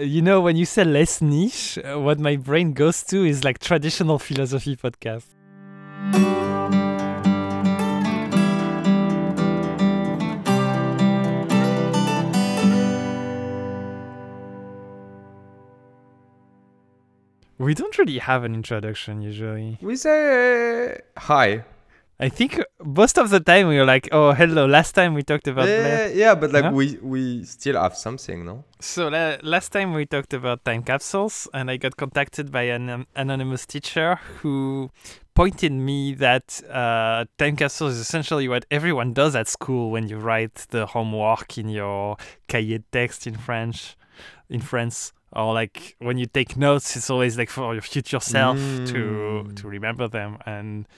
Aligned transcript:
You 0.00 0.22
know, 0.22 0.40
when 0.40 0.54
you 0.54 0.64
say 0.64 0.84
less 0.84 1.20
niche, 1.20 1.76
uh, 1.78 1.98
what 1.98 2.20
my 2.20 2.36
brain 2.36 2.72
goes 2.72 3.02
to 3.02 3.24
is 3.24 3.42
like 3.42 3.58
traditional 3.58 4.20
philosophy 4.20 4.76
podcast. 4.76 5.26
We 17.58 17.74
don't 17.74 17.98
really 17.98 18.18
have 18.18 18.44
an 18.44 18.54
introduction 18.54 19.20
usually. 19.20 19.78
We 19.82 19.96
say 19.96 20.92
uh, 20.94 21.20
hi. 21.20 21.64
I 22.20 22.28
think 22.28 22.60
most 22.84 23.16
of 23.16 23.30
the 23.30 23.38
time 23.38 23.68
we 23.68 23.78
are 23.78 23.84
like, 23.86 24.08
"Oh, 24.10 24.32
hello." 24.32 24.66
Last 24.66 24.92
time 24.94 25.14
we 25.14 25.22
talked 25.22 25.46
about 25.46 25.66
Blair. 25.66 26.08
Yeah, 26.08 26.14
yeah, 26.14 26.34
but 26.34 26.50
like 26.52 26.72
we 26.72 26.98
we 27.00 27.44
still 27.44 27.80
have 27.80 27.96
something, 27.96 28.44
no? 28.44 28.64
So 28.80 29.06
la- 29.08 29.36
last 29.42 29.70
time 29.70 29.94
we 29.94 30.04
talked 30.04 30.34
about 30.34 30.64
time 30.64 30.82
capsules, 30.82 31.46
and 31.54 31.70
I 31.70 31.76
got 31.76 31.96
contacted 31.96 32.50
by 32.50 32.62
an 32.62 32.90
um, 32.90 33.06
anonymous 33.14 33.66
teacher 33.66 34.18
who 34.40 34.90
pointed 35.34 35.70
me 35.70 36.12
that 36.14 36.60
uh, 36.68 37.24
time 37.38 37.54
capsules 37.54 37.92
is 37.94 38.00
essentially 38.00 38.48
what 38.48 38.64
everyone 38.72 39.12
does 39.12 39.36
at 39.36 39.46
school 39.46 39.92
when 39.92 40.08
you 40.08 40.18
write 40.18 40.66
the 40.70 40.86
homework 40.86 41.56
in 41.56 41.68
your 41.68 42.16
cahier 42.48 42.82
text 42.90 43.28
in 43.28 43.36
French, 43.36 43.96
in 44.50 44.60
France, 44.60 45.12
or 45.32 45.54
like 45.54 45.94
when 46.00 46.18
you 46.18 46.26
take 46.26 46.56
notes, 46.56 46.96
it's 46.96 47.10
always 47.10 47.38
like 47.38 47.48
for 47.50 47.72
your 47.74 47.82
future 47.82 48.18
self 48.18 48.58
to 48.90 49.44
Mm. 49.46 49.54
to 49.54 49.68
remember 49.68 50.08
them 50.08 50.38
and. 50.44 50.88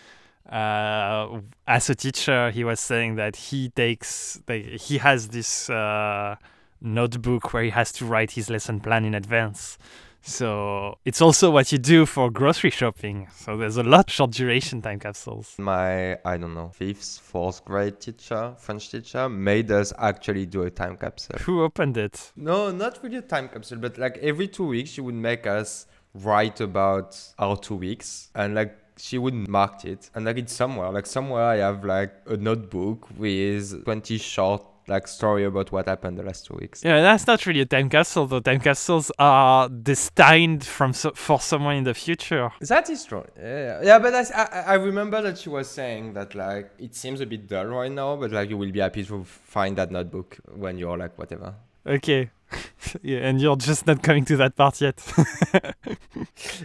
Uh, 0.51 1.41
as 1.67 1.89
a 1.89 1.95
teacher, 1.95 2.51
he 2.51 2.65
was 2.65 2.81
saying 2.81 3.15
that 3.17 3.37
he 3.37 3.69
takes, 3.71 4.41
like, 4.49 4.65
he 4.65 4.99
has 4.99 5.29
this 5.29 5.71
uh, 5.71 6.35
notebook 6.81 7.53
where 7.53 7.63
he 7.63 7.71
has 7.71 7.93
to 7.93 8.05
write 8.05 8.33
his 8.33 8.51
lesson 8.51 8.81
plan 8.81 9.05
in 9.05 9.15
advance. 9.15 9.79
So 10.23 10.99
it's 11.05 11.23
also 11.23 11.51
what 11.51 11.73
you 11.73 11.79
do 11.79 12.05
for 12.05 12.31
grocery 12.31 12.71
shopping. 12.71 13.29
So 13.35 13.57
there's 13.57 13.79
a 13.79 13.83
lot 13.83 14.11
short 14.11 14.33
duration 14.33 14.83
time 14.83 14.99
capsules. 14.99 15.55
My 15.59 16.19
I 16.25 16.37
don't 16.37 16.55
know 16.55 16.69
fifth, 16.75 17.21
fourth 17.21 17.65
grade 17.65 18.01
teacher, 18.01 18.55
French 18.59 18.91
teacher, 18.91 19.29
made 19.29 19.71
us 19.71 19.93
actually 19.99 20.47
do 20.47 20.63
a 20.63 20.71
time 20.71 20.97
capsule. 20.97 21.39
Who 21.41 21.63
opened 21.63 21.97
it? 21.97 22.33
No, 22.37 22.71
not 22.71 23.03
really 23.03 23.17
a 23.17 23.23
time 23.23 23.49
capsule, 23.49 23.79
but 23.79 23.97
like 23.97 24.19
every 24.19 24.47
two 24.47 24.67
weeks 24.67 24.91
she 24.91 25.01
would 25.01 25.15
make 25.15 25.47
us 25.47 25.87
write 26.13 26.61
about 26.61 27.17
our 27.39 27.57
two 27.57 27.77
weeks 27.77 28.29
and 28.35 28.55
like 28.55 28.77
she 29.01 29.19
would 29.19 29.35
mark 29.49 29.85
it 29.85 30.11
and 30.15 30.25
like 30.25 30.39
it's 30.39 30.53
somewhere 30.53 30.91
like 30.91 31.07
somewhere 31.07 31.45
I 31.45 31.57
have 31.57 31.85
like 31.85 32.13
a 32.27 32.37
notebook 32.37 33.09
with 33.19 33.85
20 33.85 34.19
short 34.19 34.63
like 34.89 35.07
story 35.07 35.45
about 35.45 35.71
what 35.71 35.87
happened 35.87 36.19
the 36.19 36.25
last 36.25 36.47
two 36.47 36.55
weeks. 36.55 36.83
Yeah, 36.83 37.01
that's 37.01 37.25
not 37.25 37.47
really 37.47 37.61
a 37.61 37.67
time 37.67 37.89
capsule 37.89 38.27
though. 38.27 38.41
Time 38.41 38.59
capsules 38.59 39.13
are 39.21 39.69
destined 39.69 40.65
from 40.65 40.93
so- 40.93 41.13
for 41.15 41.39
someone 41.39 41.77
in 41.77 41.85
the 41.85 41.95
future. 41.95 42.51
That 42.61 42.91
is 42.91 43.05
true. 43.05 43.25
Yeah, 43.39 43.81
yeah, 43.85 43.99
but 44.01 44.13
I 44.15 44.25
I 44.67 44.75
remember 44.75 45.23
that 45.23 45.39
she 45.39 45.49
was 45.49 45.69
saying 45.71 46.15
that 46.15 46.35
like 46.35 46.73
it 46.79 46.97
seems 46.97 47.21
a 47.21 47.27
bit 47.27 47.47
dull 47.47 47.67
right 47.67 47.93
now, 47.93 48.17
but 48.17 48.33
like 48.33 48.51
you 48.51 48.57
will 48.57 48.73
be 48.73 48.81
happy 48.81 49.05
to 49.05 49.23
find 49.25 49.77
that 49.77 49.93
notebook 49.93 50.39
when 50.57 50.77
you're 50.77 50.99
like 50.99 51.17
whatever. 51.17 51.55
Okay. 51.87 52.31
yeah, 53.03 53.19
and 53.19 53.41
you're 53.41 53.57
just 53.57 53.87
not 53.87 54.03
coming 54.03 54.25
to 54.25 54.37
that 54.39 54.57
part 54.57 54.81
yet. 54.81 54.97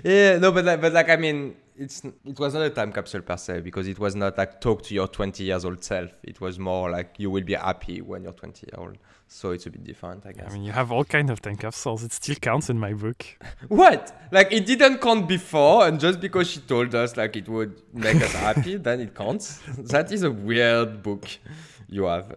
Yeah, 0.03 0.37
no, 0.39 0.51
but 0.51 0.65
like, 0.65 0.81
but 0.81 0.93
like 0.93 1.09
I 1.09 1.15
mean, 1.15 1.55
it's 1.77 2.03
it 2.03 2.39
was 2.39 2.53
not 2.53 2.63
a 2.63 2.69
time 2.69 2.91
capsule 2.91 3.21
per 3.21 3.37
se 3.37 3.61
because 3.61 3.87
it 3.87 3.99
was 3.99 4.15
not 4.15 4.37
like 4.37 4.61
talk 4.61 4.83
to 4.83 4.93
your 4.93 5.07
20 5.07 5.43
years 5.43 5.65
old 5.65 5.83
self. 5.83 6.11
It 6.23 6.41
was 6.41 6.57
more 6.59 6.89
like 6.89 7.15
you 7.17 7.29
will 7.29 7.43
be 7.43 7.53
happy 7.53 8.01
when 8.01 8.23
you're 8.23 8.33
20 8.33 8.67
year 8.67 8.79
old. 8.79 8.97
So 9.27 9.51
it's 9.51 9.65
a 9.65 9.71
bit 9.71 9.83
different, 9.83 10.25
I 10.25 10.33
guess. 10.33 10.51
I 10.51 10.53
mean, 10.53 10.63
you 10.63 10.71
have 10.71 10.91
all 10.91 11.03
kind 11.03 11.29
of 11.29 11.41
time 11.41 11.57
capsules. 11.57 12.03
It 12.03 12.13
still 12.13 12.35
counts 12.35 12.69
in 12.69 12.79
my 12.79 12.93
book. 12.93 13.25
what? 13.67 14.17
Like 14.31 14.51
it 14.51 14.65
didn't 14.65 14.99
count 14.99 15.27
before, 15.27 15.87
and 15.87 15.99
just 15.99 16.19
because 16.19 16.51
she 16.51 16.59
told 16.59 16.93
us 16.93 17.17
like 17.17 17.35
it 17.35 17.49
would 17.49 17.81
make 17.93 18.21
us 18.21 18.33
happy, 18.33 18.77
then 18.87 19.01
it 19.01 19.15
counts. 19.15 19.61
That 19.77 20.11
is 20.11 20.23
a 20.23 20.31
weird 20.31 21.01
book 21.01 21.27
you 21.87 22.03
have. 22.03 22.35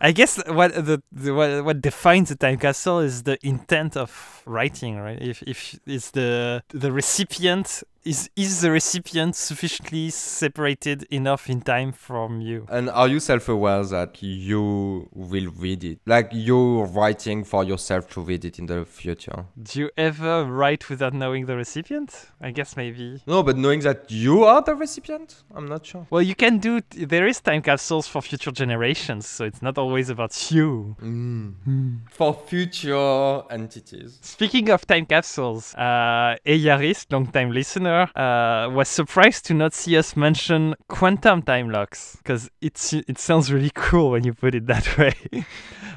I 0.00 0.12
guess 0.12 0.40
what 0.46 0.74
the, 0.74 1.02
the 1.10 1.34
what, 1.34 1.64
what 1.64 1.80
defines 1.80 2.30
a 2.30 2.36
time 2.36 2.58
capsule 2.58 3.00
is 3.00 3.24
the 3.24 3.36
intent 3.44 3.96
of 3.96 4.42
writing, 4.46 4.96
right? 4.96 5.20
If 5.20 5.42
if 5.42 5.78
it's 5.86 6.12
the 6.12 6.62
the 6.68 6.92
recipient 6.92 7.82
is 8.04 8.30
is 8.36 8.60
the 8.60 8.70
recipient 8.70 9.36
sufficiently 9.36 10.10
separated 10.10 11.04
enough 11.10 11.48
in 11.48 11.60
time 11.60 11.92
from 11.92 12.40
you? 12.40 12.66
And 12.70 12.90
are 12.90 13.08
you 13.08 13.20
self-aware 13.20 13.84
that 13.84 14.22
you 14.22 15.08
will 15.12 15.50
read 15.56 15.84
it? 15.84 15.98
Like 16.06 16.30
you're 16.32 16.86
writing 16.86 17.44
for 17.44 17.64
yourself 17.64 18.08
to 18.10 18.20
read 18.20 18.44
it 18.44 18.58
in 18.58 18.66
the 18.66 18.84
future? 18.84 19.46
Do 19.62 19.80
you 19.80 19.90
ever 19.96 20.44
write 20.44 20.88
without 20.88 21.14
knowing 21.14 21.46
the 21.46 21.56
recipient? 21.56 22.30
I 22.40 22.50
guess 22.50 22.76
maybe. 22.76 23.22
No, 23.26 23.42
but 23.42 23.56
knowing 23.56 23.80
that 23.80 24.10
you 24.10 24.44
are 24.44 24.62
the 24.62 24.74
recipient, 24.74 25.42
I'm 25.54 25.66
not 25.66 25.84
sure. 25.86 26.06
Well, 26.10 26.22
you 26.22 26.34
can 26.34 26.58
do. 26.58 26.80
There 26.90 27.26
is 27.26 27.40
time 27.40 27.62
capsules 27.62 28.06
for 28.06 28.22
future 28.22 28.52
generations, 28.52 29.26
so 29.26 29.44
it's 29.44 29.62
not 29.62 29.78
always 29.78 30.08
about 30.08 30.50
you. 30.50 30.96
For 32.10 32.34
future 32.46 33.42
entities. 33.50 34.18
Speaking 34.22 34.70
of 34.70 34.86
time 34.86 35.06
capsules, 35.06 35.74
uh, 35.74 36.36
Eyaris, 36.46 37.06
long-time 37.10 37.50
listener, 37.52 37.87
uh, 37.88 38.70
was 38.70 38.88
surprised 38.88 39.46
to 39.46 39.54
not 39.54 39.74
see 39.74 39.96
us 39.96 40.16
mention 40.16 40.74
quantum 40.88 41.42
time 41.42 41.70
locks 41.70 42.16
because 42.16 42.50
it's 42.60 42.92
it 42.92 43.18
sounds 43.18 43.52
really 43.52 43.70
cool 43.74 44.10
when 44.10 44.24
you 44.24 44.34
put 44.34 44.54
it 44.54 44.66
that 44.66 44.98
way. 44.98 45.14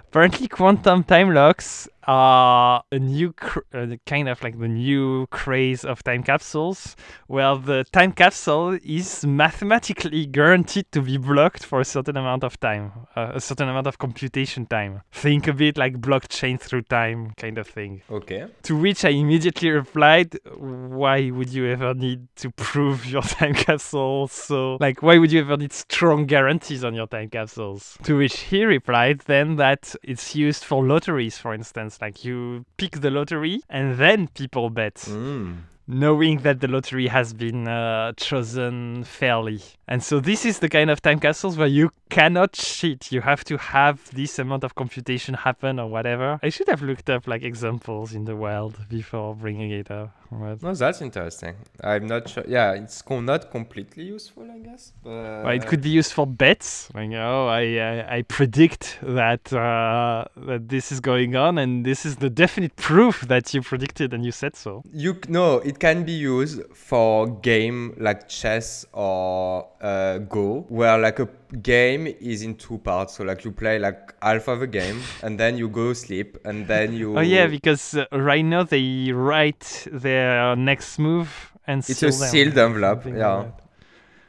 Apparently, 0.08 0.48
quantum 0.48 1.04
time 1.04 1.34
locks 1.34 1.88
are 2.08 2.84
a 2.92 3.00
new 3.00 3.34
cr- 3.34 3.60
uh, 3.74 3.88
kind 4.06 4.30
of 4.30 4.42
like 4.44 4.60
the 4.60 4.68
new 4.68 5.28
craze 5.28 5.84
of 5.86 6.04
time 6.04 6.24
capsules, 6.24 6.96
where 7.28 7.56
the 7.56 7.86
time 7.92 8.12
capsule 8.12 8.78
is 8.84 9.26
mathematically 9.26 10.26
guaranteed 10.26 10.92
to 10.92 11.02
be 11.02 11.18
blocked 11.18 11.66
for 11.66 11.80
a 11.80 11.86
certain 11.86 12.18
amount 12.18 12.44
of 12.44 12.60
time, 12.60 12.92
uh, 13.16 13.32
a 13.34 13.42
certain 13.42 13.70
amount 13.70 13.88
of 13.88 13.98
computation 13.98 14.66
time. 14.66 15.02
Think 15.12 15.48
a 15.48 15.54
bit 15.54 15.78
like 15.78 16.00
blockchain 16.02 16.60
through 16.60 16.84
time 16.84 17.34
kind 17.38 17.58
of 17.58 17.68
thing. 17.68 18.02
Okay. 18.10 18.48
To 18.64 18.78
which 18.78 19.06
I 19.06 19.10
immediately 19.10 19.70
replied, 19.70 20.38
Why 20.58 21.30
would 21.32 21.50
you 21.50 21.68
ever 21.68 21.94
need 21.94 22.28
to 22.38 22.52
prove 22.52 23.06
your 23.06 23.22
time 23.38 23.54
capsule? 23.54 24.28
So, 24.28 24.78
like, 24.80 25.02
why 25.02 25.18
would 25.18 25.32
you 25.32 25.42
ever 25.42 25.58
need 25.58 25.74
strong 25.74 26.26
guarantees 26.26 26.84
on 26.84 26.94
your 26.94 27.08
time 27.08 27.30
capsules? 27.30 27.98
To 28.04 28.18
which 28.18 28.40
he 28.40 28.66
replied 28.66 29.22
then 29.22 29.56
that 29.58 29.96
it's 30.04 30.36
used 30.36 30.64
for 30.64 30.86
lotteries, 30.86 31.38
for 31.38 31.54
instance. 31.54 31.91
Like, 32.00 32.24
you 32.24 32.66
pick 32.78 33.02
the 33.02 33.10
lottery 33.10 33.62
and 33.70 33.98
then 33.98 34.28
people 34.28 34.70
bet, 34.70 34.96
Mm. 34.96 35.58
Knowing 35.92 36.40
that 36.40 36.62
the 36.62 36.68
lottery 36.68 37.08
has 37.08 37.34
been 37.34 37.68
uh, 37.68 38.14
chosen 38.18 39.04
fairly. 39.04 39.62
And 39.88 40.02
so, 40.02 40.20
this 40.20 40.46
is 40.46 40.60
the 40.60 40.70
kind 40.70 40.90
of 40.90 41.02
time 41.02 41.20
capsules 41.20 41.58
where 41.58 41.68
you 41.68 41.92
cannot 42.10 42.54
cheat. 42.54 43.12
You 43.12 43.22
have 43.22 43.44
to 43.46 43.58
have 43.58 44.10
this 44.12 44.40
amount 44.40 44.64
of 44.64 44.76
computation 44.76 45.34
happen 45.34 45.80
or 45.80 45.88
whatever. 45.90 46.40
I 46.42 46.50
should 46.50 46.70
have 46.70 46.82
looked 46.82 47.10
up 47.10 47.28
like 47.28 47.44
examples 47.44 48.14
in 48.14 48.26
the 48.26 48.36
wild 48.36 48.88
before 48.90 49.36
bringing 49.36 49.72
it 49.72 49.92
up. 49.92 50.16
But, 50.32 50.64
No, 50.64 50.74
that's 50.74 51.02
interesting. 51.02 51.56
I'm 51.84 52.08
not 52.08 52.30
sure. 52.30 52.46
Yeah, 52.48 52.72
it's 52.72 53.02
co- 53.02 53.20
not 53.20 53.52
completely 53.52 54.06
useful, 54.06 54.50
I 54.50 54.60
guess. 54.60 54.94
But 55.04 55.44
well, 55.44 55.50
it 55.50 55.68
could 55.68 55.82
be 55.82 55.90
used 55.90 56.14
for 56.14 56.26
bets. 56.26 56.90
Like, 56.94 57.12
oh, 57.12 57.48
I, 57.48 57.62
I, 57.78 58.18
I 58.18 58.22
predict 58.22 59.00
that 59.02 59.52
uh, 59.52 60.24
that 60.38 60.70
this 60.70 60.92
is 60.94 61.02
going 61.02 61.36
on, 61.36 61.58
and 61.58 61.86
this 61.86 62.06
is 62.06 62.16
the 62.18 62.30
definite 62.30 62.78
proof 62.78 63.22
that 63.28 63.54
you 63.54 63.62
predicted 63.62 64.14
and 64.14 64.24
you 64.24 64.32
said 64.32 64.56
so. 64.56 64.84
You 64.94 65.18
no, 65.28 65.58
it 65.60 65.80
can 65.82 66.04
be 66.04 66.12
used 66.12 66.62
for 66.74 67.28
game 67.42 67.94
like 67.98 68.30
chess 68.30 68.86
or 68.94 69.68
uh, 69.82 70.20
Go, 70.20 70.66
where 70.70 70.98
like 71.00 71.20
a 71.20 71.28
game 71.64 72.06
is 72.08 72.44
in 72.44 72.56
two 72.56 72.78
parts. 72.78 73.16
So 73.16 73.24
like 73.24 73.44
you 73.44 73.52
play 73.52 73.80
like 73.80 74.14
half 74.22 74.48
of 74.48 74.62
a 74.62 74.68
game, 74.68 75.02
and 75.24 75.40
then 75.40 75.58
you 75.58 75.68
go 75.68 75.94
sleep, 75.94 76.38
and 76.46 76.68
then 76.68 76.94
you. 76.94 77.18
Oh 77.18 77.22
yeah, 77.22 77.48
because 77.48 77.96
uh, 77.96 78.06
right 78.12 78.46
now 78.46 78.64
they 78.64 79.12
write 79.12 79.88
their 79.92 80.56
next 80.56 81.00
move 81.00 81.52
and 81.66 81.80
it's 81.80 81.98
seal 82.00 82.10
a 82.10 82.12
them, 82.12 82.30
sealed 82.30 82.58
envelope. 82.58 83.06
Yeah, 83.06 83.34
like 83.34 83.54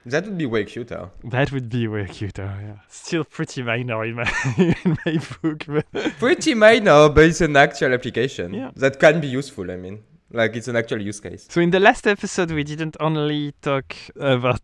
that 0.06 0.24
would 0.24 0.38
be 0.38 0.46
way 0.46 0.64
cuter. 0.64 1.10
that. 1.22 1.30
That 1.30 1.52
would 1.52 1.68
be 1.68 1.86
way 1.86 2.06
cuter. 2.06 2.48
Yeah, 2.66 2.78
still 2.88 3.24
pretty 3.24 3.62
minor 3.62 4.04
in 4.04 4.14
my 4.14 4.32
in 4.56 4.96
my 5.04 5.20
book, 5.42 5.66
but 5.68 5.86
Pretty 6.18 6.54
minor, 6.54 7.10
but 7.10 7.24
it's 7.24 7.42
an 7.42 7.56
actual 7.56 7.92
application 7.92 8.54
Yeah. 8.54 8.70
that 8.76 8.98
can 8.98 9.20
be 9.20 9.28
useful. 9.28 9.70
I 9.70 9.76
mean, 9.76 10.02
like 10.32 10.56
it's 10.56 10.68
an 10.68 10.76
actual 10.76 11.00
use 11.00 11.20
case. 11.20 11.46
So 11.48 11.60
in 11.60 11.70
the 11.70 11.80
last 11.80 12.06
episode, 12.06 12.50
we 12.50 12.64
didn't 12.64 12.96
only 13.00 13.52
talk 13.62 13.94
about 14.16 14.62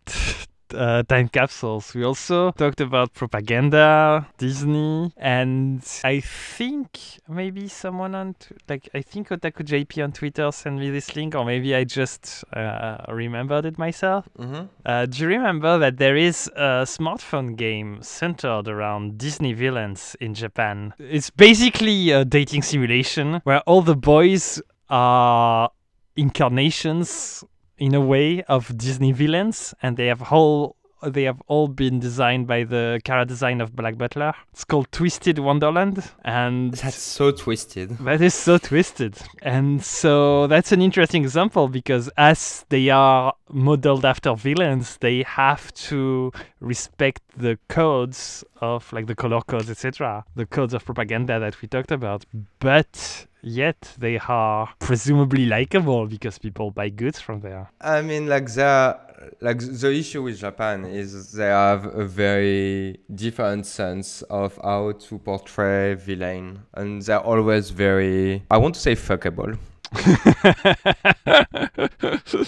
uh, 0.73 1.03
time 1.03 1.27
capsules. 1.27 1.93
We 1.93 2.03
also 2.03 2.51
talked 2.51 2.81
about 2.81 3.13
propaganda, 3.13 4.27
Disney, 4.37 5.13
and 5.17 5.83
I 6.03 6.19
think 6.19 6.99
maybe 7.27 7.67
someone 7.67 8.15
on 8.15 8.35
t- 8.35 8.55
like 8.67 8.89
I 8.93 9.01
think 9.01 9.29
Otaku 9.29 9.63
JP 9.63 10.03
on 10.03 10.11
Twitter 10.11 10.51
sent 10.51 10.79
me 10.79 10.89
this 10.89 11.15
link, 11.15 11.35
or 11.35 11.45
maybe 11.45 11.75
I 11.75 11.83
just 11.83 12.43
uh, 12.53 12.97
remembered 13.09 13.65
it 13.65 13.77
myself. 13.77 14.27
Mm-hmm. 14.37 14.65
Uh, 14.85 15.05
do 15.05 15.23
you 15.23 15.27
remember 15.27 15.77
that 15.77 15.97
there 15.97 16.15
is 16.15 16.49
a 16.55 16.85
smartphone 16.85 17.55
game 17.55 17.99
centered 18.01 18.67
around 18.67 19.17
Disney 19.17 19.53
villains 19.53 20.15
in 20.19 20.33
Japan? 20.33 20.93
It's 20.99 21.29
basically 21.29 22.11
a 22.11 22.25
dating 22.25 22.63
simulation 22.63 23.41
where 23.43 23.61
all 23.61 23.81
the 23.81 23.95
boys 23.95 24.61
incarnations 26.15 27.43
in 27.77 27.93
a 27.95 28.01
way 28.01 28.43
of 28.43 28.77
Disney 28.77 29.11
villains, 29.11 29.73
and 29.81 29.95
they 29.97 30.07
have 30.07 30.19
whole 30.19 30.75
they 31.03 31.23
have 31.23 31.41
all 31.47 31.67
been 31.67 31.99
designed 31.99 32.47
by 32.47 32.63
the 32.63 32.99
character 33.03 33.29
design 33.33 33.61
of 33.61 33.75
Black 33.75 33.97
Butler. 33.97 34.33
It's 34.51 34.63
called 34.63 34.91
Twisted 34.91 35.39
Wonderland, 35.39 36.11
and 36.23 36.73
That's 36.73 36.95
so 37.01 37.31
twisted. 37.31 37.97
that 37.99 38.21
is 38.21 38.33
so 38.33 38.57
twisted. 38.57 39.17
And 39.41 39.83
so 39.83 40.47
that's 40.47 40.71
an 40.71 40.81
interesting 40.81 41.23
example 41.23 41.67
because 41.67 42.09
as 42.17 42.65
they 42.69 42.89
are 42.89 43.33
modeled 43.51 44.05
after 44.05 44.35
villains, 44.35 44.97
they 44.97 45.23
have 45.23 45.73
to 45.73 46.31
respect 46.59 47.21
the 47.37 47.57
codes 47.69 48.43
of 48.61 48.91
like 48.93 49.07
the 49.07 49.15
color 49.15 49.41
codes, 49.41 49.69
etc. 49.69 50.25
The 50.35 50.45
codes 50.45 50.73
of 50.73 50.85
propaganda 50.85 51.39
that 51.39 51.61
we 51.61 51.67
talked 51.67 51.91
about. 51.91 52.25
But 52.59 53.25
yet 53.41 53.93
they 53.97 54.19
are 54.27 54.69
presumably 54.79 55.45
likable 55.45 56.05
because 56.07 56.37
people 56.37 56.71
buy 56.71 56.89
goods 56.89 57.19
from 57.21 57.39
there. 57.39 57.71
I 57.79 58.01
mean, 58.01 58.27
like 58.27 58.53
the 58.53 58.99
like 59.41 59.59
the 59.59 59.91
issue 59.91 60.23
with 60.23 60.39
Japan 60.39 60.85
is 60.85 61.31
they 61.31 61.47
have 61.47 61.85
a 61.85 62.05
very 62.05 62.99
different 63.13 63.65
sense 63.65 64.21
of 64.23 64.57
how 64.63 64.93
to 64.93 65.17
portray 65.19 65.95
villain, 65.95 66.61
and 66.73 67.01
they're 67.01 67.19
always 67.19 67.69
very 67.69 68.43
I 68.49 68.57
want 68.57 68.75
to 68.75 68.81
say 68.81 68.95
fuckable. 68.95 69.57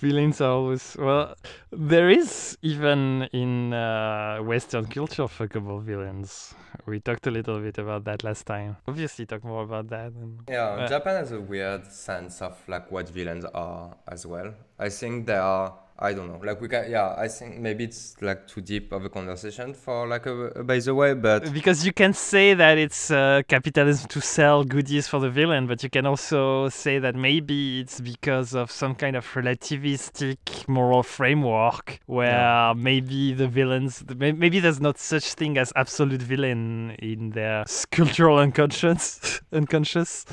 Villains 0.00 0.40
are 0.40 0.50
always 0.50 0.96
well. 0.98 1.34
There 1.70 2.10
is 2.10 2.58
even 2.62 3.28
in 3.32 3.72
uh, 3.72 4.38
Western 4.38 4.86
culture 4.86 5.24
fuckable 5.24 5.82
villains. 5.82 6.54
We 6.86 7.00
talked 7.00 7.26
a 7.26 7.30
little 7.30 7.60
bit 7.60 7.78
about 7.78 8.04
that 8.04 8.24
last 8.24 8.46
time. 8.46 8.76
Obviously, 8.86 9.26
talk 9.26 9.44
more 9.44 9.62
about 9.62 9.88
that. 9.88 10.12
And, 10.12 10.40
Yeah, 10.48 10.68
Uh, 10.68 10.88
Japan 10.88 11.16
has 11.16 11.32
a 11.32 11.40
weird 11.40 11.86
sense 11.90 12.42
of 12.42 12.56
like 12.68 12.90
what 12.90 13.08
villains 13.08 13.44
are 13.54 13.96
as 14.06 14.26
well. 14.26 14.54
I 14.78 14.88
think 14.90 15.26
they 15.26 15.36
are. 15.36 15.74
I 16.00 16.12
don't 16.12 16.28
know. 16.28 16.40
Like 16.44 16.60
we 16.60 16.68
can. 16.68 16.88
Yeah, 16.88 17.14
I 17.18 17.26
think 17.26 17.58
maybe 17.58 17.82
it's 17.84 18.14
like 18.20 18.46
too 18.46 18.60
deep 18.60 18.92
of 18.92 19.04
a 19.04 19.08
conversation 19.08 19.74
for 19.74 20.06
like 20.06 20.26
a, 20.26 20.34
a 20.50 20.62
by 20.62 20.78
the 20.78 20.94
way, 20.94 21.14
but 21.14 21.52
because 21.52 21.84
you 21.84 21.92
can 21.92 22.12
say 22.12 22.54
that 22.54 22.78
it's 22.78 23.10
uh, 23.10 23.42
capitalism 23.48 24.06
to 24.08 24.20
sell 24.20 24.62
goodies 24.62 25.08
for 25.08 25.18
the 25.18 25.28
villain, 25.28 25.66
but 25.66 25.82
you 25.82 25.90
can 25.90 26.06
also 26.06 26.68
say 26.68 27.00
that 27.00 27.16
maybe 27.16 27.80
it's 27.80 28.00
because 28.00 28.54
of 28.54 28.70
some 28.70 28.94
kind 28.94 29.16
of 29.16 29.26
relativistic 29.34 30.68
moral 30.68 31.02
framework 31.02 31.98
where 32.06 32.74
maybe 32.76 33.32
the 33.34 33.48
villains, 33.48 34.04
may- 34.16 34.32
maybe 34.32 34.60
there's 34.60 34.80
not 34.80 34.98
such 34.98 35.34
thing 35.34 35.58
as 35.58 35.72
absolute 35.74 36.22
villain 36.22 36.92
in 37.00 37.30
their 37.30 37.64
cultural 37.90 38.38
unconscious. 38.38 39.40
unconscious. 39.52 40.24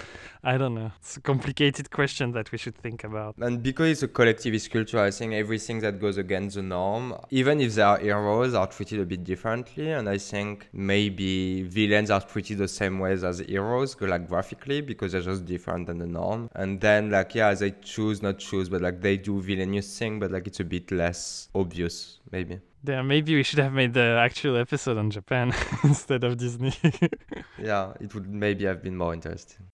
I 0.48 0.58
don't 0.58 0.76
know. 0.76 0.92
It's 1.00 1.18
a 1.18 1.22
complicated 1.22 1.90
question 1.90 2.32
that 2.34 2.52
we 2.52 2.60
should 2.60 2.76
think 2.76 3.04
about. 3.04 3.36
And 3.40 3.64
because 3.64 3.90
it's 3.90 4.04
a 4.04 4.08
collectivist 4.08 4.70
culture, 4.70 5.00
I 5.00 5.10
think 5.10 5.34
everything 5.34 5.80
that 5.80 6.00
goes 6.00 6.18
against 6.18 6.56
the 6.56 6.62
norm, 6.62 7.16
even 7.32 7.60
if 7.60 7.74
they 7.74 7.82
are 7.82 7.98
heroes, 7.98 8.54
are 8.54 8.68
treated 8.68 9.00
a 9.00 9.06
bit 9.06 9.24
differently. 9.24 9.90
And 9.90 10.08
I 10.08 10.20
think 10.20 10.70
maybe 10.72 11.64
villains 11.64 12.12
are 12.12 12.22
treated 12.22 12.60
the 12.60 12.68
same 12.68 13.00
ways 13.00 13.24
as 13.24 13.40
heroes, 13.40 14.00
like 14.00 14.28
graphically, 14.30 14.82
because 14.82 15.14
they're 15.14 15.22
just 15.22 15.46
different 15.46 15.88
than 15.88 15.98
the 15.98 16.06
norm. 16.06 16.52
And 16.54 16.80
then, 16.80 17.10
like, 17.10 17.34
yeah, 17.34 17.52
they 17.56 17.72
choose, 17.82 18.22
not 18.22 18.38
choose, 18.38 18.70
but 18.70 18.84
like 18.84 19.02
they 19.02 19.18
do 19.18 19.42
villainous 19.42 19.98
thing, 19.98 20.20
but 20.20 20.30
like 20.30 20.46
it's 20.46 20.60
a 20.60 20.64
bit 20.64 20.92
less 20.92 21.50
obvious, 21.56 22.20
maybe. 22.32 22.60
Yeah, 22.88 23.02
maybe 23.02 23.36
we 23.36 23.42
should 23.42 23.60
have 23.60 23.74
made 23.74 23.94
the 23.94 24.20
actual 24.22 24.58
episode 24.58 24.98
on 24.98 25.10
Japan 25.10 25.54
instead 25.84 26.24
of 26.24 26.38
Disney. 26.38 26.74
Yeah, 27.58 27.94
it 28.00 28.14
would 28.14 28.30
maybe 28.30 28.66
have 28.66 28.84
been 28.84 28.96
more 28.96 29.14
interesting. 29.14 29.66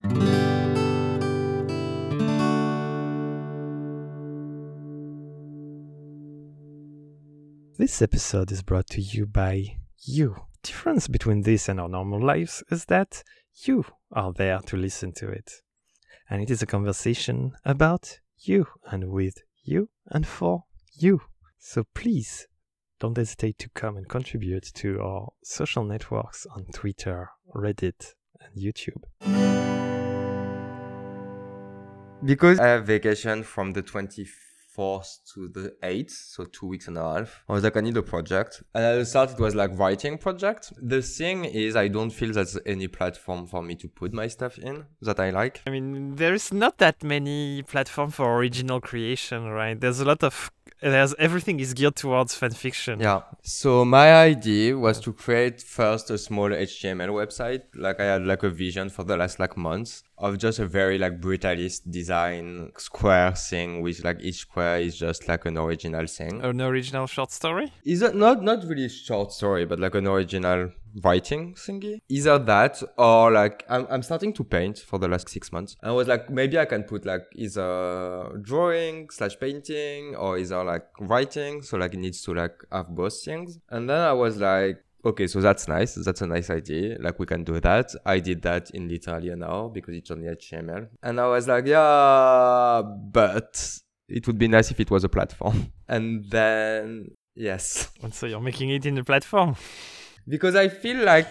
This 7.78 8.02
episode 8.02 8.52
is 8.52 8.62
brought 8.62 8.88
to 8.92 9.02
you 9.02 9.26
by 9.26 9.78
you. 10.06 10.36
Difference 10.64 11.08
between 11.08 11.42
this 11.42 11.68
and 11.68 11.82
our 11.82 11.90
normal 11.90 12.24
lives 12.24 12.64
is 12.70 12.86
that 12.86 13.24
you 13.66 13.84
are 14.12 14.32
there 14.32 14.60
to 14.60 14.78
listen 14.78 15.12
to 15.14 15.28
it. 15.28 15.52
And 16.30 16.42
it 16.42 16.50
is 16.50 16.62
a 16.62 16.68
conversation 16.68 17.54
about 17.66 18.20
you 18.38 18.68
and 18.86 19.10
with 19.10 19.40
you 19.64 19.90
and 20.08 20.26
for 20.26 20.64
you. 20.94 21.22
So 21.58 21.84
please 21.94 22.48
don't 23.02 23.18
hesitate 23.18 23.58
to 23.58 23.68
come 23.70 23.98
and 23.98 24.08
contribute 24.08 24.72
to 24.76 25.02
our 25.02 25.34
social 25.44 25.84
networks 25.84 26.46
on 26.56 26.66
Twitter, 26.72 27.32
Reddit, 27.54 28.14
and 28.40 28.56
YouTube. 28.56 29.02
Because 32.24 32.60
I 32.60 32.68
have 32.68 32.86
vacation 32.86 33.42
from 33.42 33.74
the 33.74 33.82
24th 33.82 35.08
to 35.34 35.48
the 35.48 35.74
8th, 35.82 36.12
so 36.12 36.46
two 36.46 36.68
weeks 36.68 36.88
and 36.88 36.96
a 37.00 37.02
half, 37.02 37.44
I 37.50 37.54
was 37.54 37.64
like, 37.64 37.76
I 37.76 37.82
need 37.82 37.98
a 37.98 38.04
project. 38.04 38.62
And 38.76 38.86
at 38.86 38.96
the 38.98 39.06
start, 39.06 39.32
it 39.32 39.40
was 39.40 39.56
like 39.56 39.72
writing 39.80 40.20
project. 40.20 40.72
The 40.78 41.02
thing 41.02 41.46
is, 41.46 41.76
I 41.76 41.88
don't 41.88 42.12
feel 42.12 42.32
there's 42.32 42.60
any 42.68 42.88
platform 42.88 43.48
for 43.48 43.64
me 43.64 43.74
to 43.78 43.88
put 43.88 44.14
my 44.14 44.28
stuff 44.28 44.60
in 44.60 44.86
that 45.02 45.20
I 45.20 45.32
like. 45.32 45.64
I 45.66 45.72
mean, 45.72 46.18
there's 46.18 46.54
not 46.54 46.78
that 46.78 47.04
many 47.04 47.64
platform 47.64 48.12
for 48.12 48.38
original 48.38 48.80
creation, 48.80 49.46
right? 49.46 49.82
There's 49.82 50.00
a 50.00 50.06
lot 50.06 50.24
of 50.24 50.52
there's 50.82 51.14
everything 51.20 51.60
is 51.60 51.74
geared 51.74 51.96
towards 51.96 52.36
fan 52.36 52.52
fiction. 52.52 53.00
Yeah. 53.00 53.22
So 53.44 53.86
my 53.86 54.14
idea 54.14 54.78
was 54.78 55.00
to 55.02 55.14
create 55.14 55.62
first 55.62 56.10
a 56.10 56.18
small 56.18 56.50
HTML 56.50 57.10
website. 57.10 57.64
Like 57.76 58.00
I 58.00 58.06
had 58.06 58.26
like 58.26 58.44
a 58.44 58.50
vision 58.50 58.90
for 58.90 59.04
the 59.04 59.16
last 59.16 59.40
like 59.40 59.56
months 59.56 60.04
of 60.22 60.38
just 60.38 60.60
a 60.60 60.68
very 60.68 60.98
like 61.00 61.20
brutalist 61.20 61.90
design 61.90 62.72
square 62.78 63.32
thing 63.34 63.82
with 63.82 64.04
like 64.04 64.22
each 64.22 64.42
square 64.42 64.80
is 64.80 64.96
just 64.96 65.28
like 65.28 65.46
an 65.46 65.58
original 65.58 66.06
thing. 66.06 66.42
Oh, 66.44 66.50
an 66.50 66.62
original 66.62 67.08
short 67.08 67.32
story? 67.32 67.74
Is 67.84 68.02
it 68.04 68.16
not 68.16 68.44
not 68.44 68.64
really 68.64 68.88
short 68.88 69.34
story, 69.34 69.66
but 69.66 69.80
like 69.80 69.96
an 69.96 70.08
original 70.08 70.70
writing 71.04 71.56
thingy? 71.56 72.02
Either 72.08 72.38
that 72.38 72.84
or 72.98 73.32
like 73.32 73.66
I'm 73.68 73.88
I'm 73.90 74.04
starting 74.04 74.32
to 74.34 74.44
paint 74.44 74.78
for 74.78 75.00
the 75.00 75.08
last 75.08 75.28
six 75.28 75.52
months. 75.52 75.76
I 75.82 75.92
was 75.92 76.08
like 76.08 76.30
maybe 76.30 76.60
I 76.60 76.66
can 76.66 76.84
put 76.84 77.04
like 77.04 77.24
either 77.36 78.38
drawing 78.42 79.10
slash 79.10 79.40
painting 79.40 80.16
or 80.16 80.38
either 80.38 80.64
like 80.64 80.86
writing. 81.00 81.64
So 81.64 81.78
like 81.78 81.96
it 81.96 82.00
needs 82.00 82.22
to 82.24 82.36
like 82.36 82.64
have 82.72 82.90
both 82.90 83.24
things. 83.24 83.60
And 83.70 83.90
then 83.90 84.00
I 84.00 84.14
was 84.14 84.38
like 84.38 84.84
Okay, 85.04 85.26
so 85.28 85.42
that's 85.42 85.68
nice. 85.68 85.96
That's 85.96 86.22
a 86.22 86.28
nice 86.28 86.50
idea. 86.52 86.98
Like 87.00 87.18
we 87.20 87.26
can 87.26 87.44
do 87.44 87.60
that. 87.60 87.92
I 88.06 88.20
did 88.20 88.42
that 88.44 88.70
in 88.72 88.88
literally 88.88 89.34
now 89.36 89.70
because 89.70 89.96
it's 89.96 90.12
only 90.12 90.28
HTML. 90.28 90.88
And 91.02 91.20
I 91.20 91.28
was 91.28 91.48
like, 91.48 91.66
yeah, 91.66 92.82
but 93.12 93.80
it 94.08 94.28
would 94.28 94.38
be 94.38 94.48
nice 94.48 94.70
if 94.72 94.80
it 94.80 94.92
was 94.92 95.04
a 95.04 95.10
platform. 95.10 95.72
And 95.88 96.24
then 96.30 97.12
yes, 97.36 97.92
And 98.04 98.14
so 98.14 98.26
you're 98.28 98.40
making 98.40 98.70
it 98.70 98.86
in 98.86 98.96
the 98.96 99.04
platform. 99.04 99.56
because 100.28 100.56
I 100.56 100.70
feel 100.70 101.04
like 101.04 101.28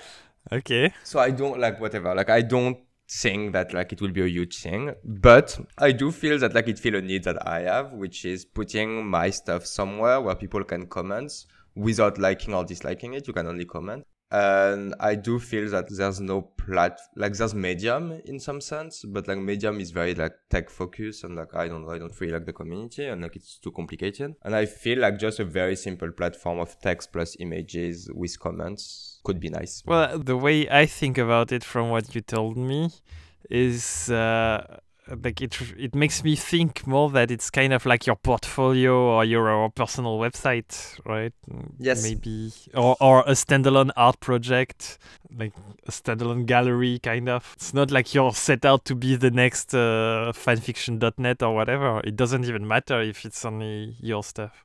Okay. 0.52 0.92
so 1.04 1.18
I 1.20 1.30
don't 1.30 1.58
like 1.60 1.80
whatever. 1.80 2.14
Like 2.14 2.28
I 2.30 2.42
don't 2.42 2.76
think 3.08 3.52
that 3.52 3.72
like 3.72 3.92
it 3.92 4.00
will 4.00 4.10
be 4.12 4.22
a 4.22 4.26
huge 4.28 4.58
thing, 4.62 4.92
but 5.04 5.58
I 5.78 5.92
do 5.92 6.10
feel 6.10 6.38
that 6.40 6.54
like 6.54 6.68
it 6.68 6.78
feel 6.78 6.94
a 6.96 7.00
need 7.00 7.24
that 7.24 7.46
I 7.46 7.60
have, 7.60 7.92
which 7.92 8.24
is 8.24 8.44
putting 8.44 9.06
my 9.06 9.30
stuff 9.30 9.64
somewhere 9.66 10.20
where 10.20 10.34
people 10.34 10.62
can 10.64 10.86
comment 10.86 11.32
without 11.80 12.18
liking 12.18 12.54
or 12.54 12.64
disliking 12.64 13.14
it. 13.14 13.26
You 13.26 13.32
can 13.32 13.46
only 13.46 13.64
comment. 13.64 14.04
And 14.32 14.94
I 15.00 15.16
do 15.16 15.40
feel 15.40 15.68
that 15.70 15.86
there's 15.90 16.20
no 16.20 16.42
plat 16.42 17.00
like 17.16 17.32
there's 17.32 17.52
Medium 17.52 18.12
in 18.24 18.38
some 18.38 18.60
sense, 18.60 19.04
but 19.04 19.26
like 19.26 19.38
Medium 19.38 19.80
is 19.80 19.90
very 19.90 20.14
like 20.14 20.32
tech 20.48 20.70
focused 20.70 21.24
and 21.24 21.34
like 21.34 21.52
I 21.52 21.66
don't 21.66 21.88
I 21.88 21.98
don't 21.98 22.20
really 22.20 22.34
like 22.34 22.46
the 22.46 22.52
community 22.52 23.06
and 23.06 23.22
like 23.22 23.34
it's 23.34 23.58
too 23.58 23.72
complicated. 23.72 24.36
And 24.44 24.54
I 24.54 24.66
feel 24.66 25.00
like 25.00 25.18
just 25.18 25.40
a 25.40 25.44
very 25.44 25.74
simple 25.74 26.12
platform 26.12 26.60
of 26.60 26.80
text 26.80 27.12
plus 27.12 27.36
images 27.40 28.08
with 28.14 28.38
comments 28.38 29.18
could 29.24 29.40
be 29.40 29.50
nice. 29.50 29.82
Well, 29.84 30.20
the 30.20 30.36
way 30.36 30.68
I 30.70 30.86
think 30.86 31.18
about 31.18 31.50
it 31.50 31.64
from 31.64 31.90
what 31.90 32.14
you 32.14 32.20
told 32.20 32.56
me 32.56 32.90
is 33.50 34.10
uh, 34.10 34.78
like 35.22 35.40
it 35.40 35.56
it 35.76 35.94
makes 35.94 36.22
me 36.24 36.36
think 36.36 36.86
more 36.86 37.10
that 37.10 37.30
it's 37.30 37.50
kind 37.50 37.72
of 37.72 37.86
like 37.86 38.06
your 38.06 38.16
portfolio 38.16 38.94
or 38.94 39.24
your 39.24 39.64
uh, 39.64 39.68
personal 39.68 40.18
website, 40.18 40.98
right? 41.04 41.32
Yes. 41.78 42.02
Maybe 42.02 42.52
or 42.74 42.96
or 43.00 43.20
a 43.20 43.32
standalone 43.32 43.90
art 43.96 44.20
project, 44.20 44.98
like 45.36 45.52
a 45.86 45.90
standalone 45.90 46.46
gallery 46.46 46.98
kind 46.98 47.28
of. 47.28 47.52
It's 47.56 47.74
not 47.74 47.90
like 47.90 48.14
you're 48.14 48.32
set 48.32 48.64
out 48.64 48.84
to 48.86 48.94
be 48.94 49.16
the 49.16 49.30
next 49.30 49.74
uh, 49.74 50.32
fanfiction.net 50.34 51.42
or 51.42 51.54
whatever. 51.54 52.00
It 52.04 52.16
doesn't 52.16 52.44
even 52.44 52.66
matter 52.66 53.00
if 53.00 53.24
it's 53.24 53.44
only 53.44 53.96
your 54.00 54.22
stuff. 54.22 54.64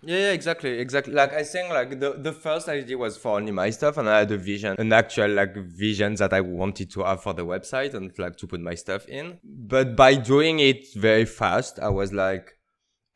Yeah, 0.00 0.16
yeah, 0.16 0.32
exactly, 0.32 0.78
exactly. 0.78 1.12
Like 1.12 1.32
I 1.32 1.42
think, 1.42 1.70
like 1.70 1.98
the 1.98 2.12
the 2.12 2.32
first 2.32 2.68
idea 2.68 2.96
was 2.96 3.16
for 3.16 3.36
only 3.36 3.50
my 3.50 3.70
stuff, 3.70 3.96
and 3.96 4.08
I 4.08 4.20
had 4.20 4.30
a 4.30 4.38
vision, 4.38 4.76
an 4.78 4.92
actual 4.92 5.28
like 5.30 5.56
vision 5.56 6.14
that 6.16 6.32
I 6.32 6.40
wanted 6.40 6.90
to 6.92 7.02
have 7.02 7.22
for 7.22 7.34
the 7.34 7.44
website 7.44 7.94
and 7.94 8.16
like 8.16 8.36
to 8.36 8.46
put 8.46 8.60
my 8.60 8.74
stuff 8.74 9.08
in. 9.08 9.38
But 9.42 9.96
by 9.96 10.14
doing 10.14 10.60
it 10.60 10.86
very 10.94 11.24
fast, 11.24 11.80
I 11.80 11.88
was 11.88 12.12
like, 12.12 12.52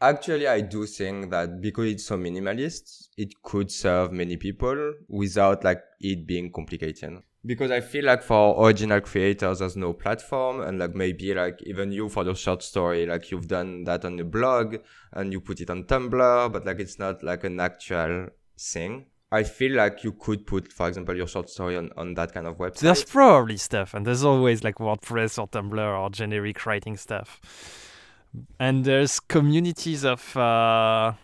actually, 0.00 0.48
I 0.48 0.60
do 0.60 0.86
think 0.86 1.30
that 1.30 1.60
because 1.60 1.92
it's 1.92 2.04
so 2.04 2.18
minimalist, 2.18 3.10
it 3.16 3.40
could 3.42 3.70
serve 3.70 4.10
many 4.10 4.36
people 4.36 4.94
without 5.08 5.62
like 5.62 5.82
it 6.00 6.26
being 6.26 6.50
complicated 6.50 7.22
because 7.44 7.70
I 7.70 7.80
feel 7.80 8.04
like 8.04 8.22
for 8.22 8.64
original 8.64 9.00
creators, 9.00 9.58
there's 9.58 9.76
no 9.76 9.92
platform, 9.92 10.60
and 10.60 10.78
like 10.78 10.94
maybe 10.94 11.34
like 11.34 11.60
even 11.62 11.90
you 11.90 12.08
for 12.08 12.24
your 12.24 12.36
short 12.36 12.62
story, 12.62 13.06
like 13.06 13.30
you've 13.30 13.48
done 13.48 13.84
that 13.84 14.04
on 14.04 14.16
the 14.16 14.24
blog 14.24 14.76
and 15.12 15.32
you 15.32 15.40
put 15.40 15.60
it 15.60 15.70
on 15.70 15.84
Tumblr, 15.84 16.52
but 16.52 16.64
like 16.64 16.78
it's 16.78 16.98
not 16.98 17.22
like 17.22 17.44
an 17.44 17.58
actual 17.58 18.28
thing. 18.58 19.06
I 19.32 19.44
feel 19.44 19.72
like 19.72 20.04
you 20.04 20.12
could 20.12 20.46
put, 20.46 20.72
for 20.72 20.88
example, 20.88 21.16
your 21.16 21.26
short 21.26 21.48
story 21.48 21.76
on, 21.76 21.90
on 21.96 22.14
that 22.14 22.34
kind 22.34 22.46
of 22.46 22.58
website. 22.58 22.80
There's 22.80 23.04
probably 23.04 23.56
stuff, 23.56 23.94
and 23.94 24.06
there's 24.06 24.24
always 24.24 24.62
like 24.62 24.76
WordPress 24.76 25.38
or 25.38 25.48
Tumblr 25.48 26.00
or 26.00 26.10
generic 26.10 26.64
writing 26.64 26.96
stuff. 26.96 27.40
And 28.60 28.84
there's 28.84 29.20
communities 29.20 30.04
of 30.04 30.36
uh, 30.36 31.14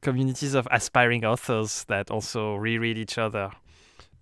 communities 0.00 0.54
of 0.54 0.68
aspiring 0.70 1.24
authors 1.24 1.84
that 1.84 2.10
also 2.10 2.56
reread 2.56 2.98
each 2.98 3.16
other 3.16 3.50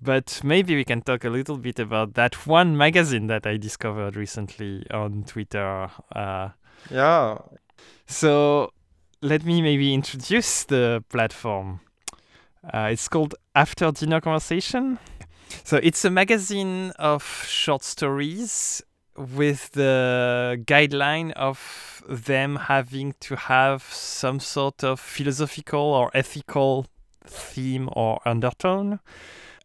but 0.03 0.41
maybe 0.43 0.75
we 0.75 0.85
can 0.85 1.03
talk 1.03 1.25
a 1.25 1.31
little 1.31 1.59
bit 1.59 1.79
about 1.79 2.15
that 2.15 2.47
one 2.47 2.77
magazine 2.77 3.27
that 3.27 3.47
I 3.47 3.57
discovered 3.57 4.17
recently 4.17 4.87
on 4.91 5.25
Twitter. 5.25 5.91
Uh, 6.15 6.51
yeah. 6.91 7.39
So 8.07 8.73
let 9.23 9.45
me 9.45 9.63
maybe 9.63 9.93
introduce 9.93 10.65
the 10.65 11.05
platform. 11.11 11.81
Uh, 12.65 12.89
it's 12.93 13.09
called 13.09 13.35
After 13.55 13.91
Dinner 13.93 14.21
Conversation. 14.21 14.99
So 15.65 15.79
it's 15.83 16.05
a 16.05 16.11
magazine 16.11 16.93
of 16.99 17.25
short 17.47 17.83
stories 17.83 18.83
with 19.17 19.73
the 19.73 20.63
guideline 20.67 21.33
of 21.33 22.03
them 22.09 22.57
having 22.57 23.15
to 23.21 23.37
have 23.37 23.83
some 23.83 24.41
sort 24.41 24.83
of 24.83 24.99
philosophical 24.99 25.81
or 25.81 26.11
ethical 26.15 26.87
theme 27.27 27.89
or 27.93 28.21
undertone. 28.25 29.01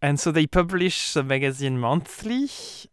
And 0.06 0.20
so 0.20 0.32
they 0.32 0.46
publish 0.46 1.14
the 1.14 1.24
magazine 1.24 1.80
monthly 1.80 2.48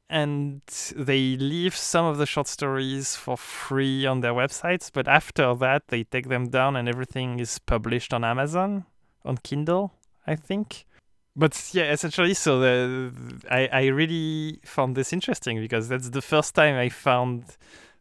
and 0.08 0.62
they 0.96 1.36
leave 1.36 1.76
some 1.76 2.06
of 2.06 2.16
the 2.16 2.24
short 2.24 2.48
stories 2.48 3.16
for 3.16 3.36
free 3.36 4.06
on 4.06 4.20
their 4.20 4.32
websites. 4.32 4.90
But 4.90 5.06
after 5.06 5.54
that, 5.56 5.88
they 5.88 6.04
take 6.04 6.30
them 6.30 6.48
down 6.48 6.74
and 6.74 6.88
everything 6.88 7.38
is 7.38 7.58
published 7.58 8.14
on 8.14 8.24
Amazon, 8.24 8.86
on 9.26 9.36
Kindle, 9.36 9.92
I 10.26 10.36
think. 10.36 10.86
But 11.36 11.52
yeah, 11.74 11.92
essentially, 11.92 12.32
so 12.32 12.60
the, 12.60 13.12
I, 13.50 13.68
I 13.70 13.86
really 13.88 14.60
found 14.64 14.96
this 14.96 15.12
interesting 15.12 15.60
because 15.60 15.90
that's 15.90 16.08
the 16.08 16.22
first 16.22 16.54
time 16.54 16.76
I 16.76 16.88
found 16.88 17.44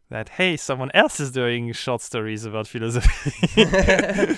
that 0.08 0.28
hey 0.30 0.58
someone 0.58 0.90
else 0.92 1.20
is 1.20 1.30
doing 1.30 1.72
short 1.72 2.02
stories 2.02 2.44
about 2.44 2.66
philosophy 2.66 3.62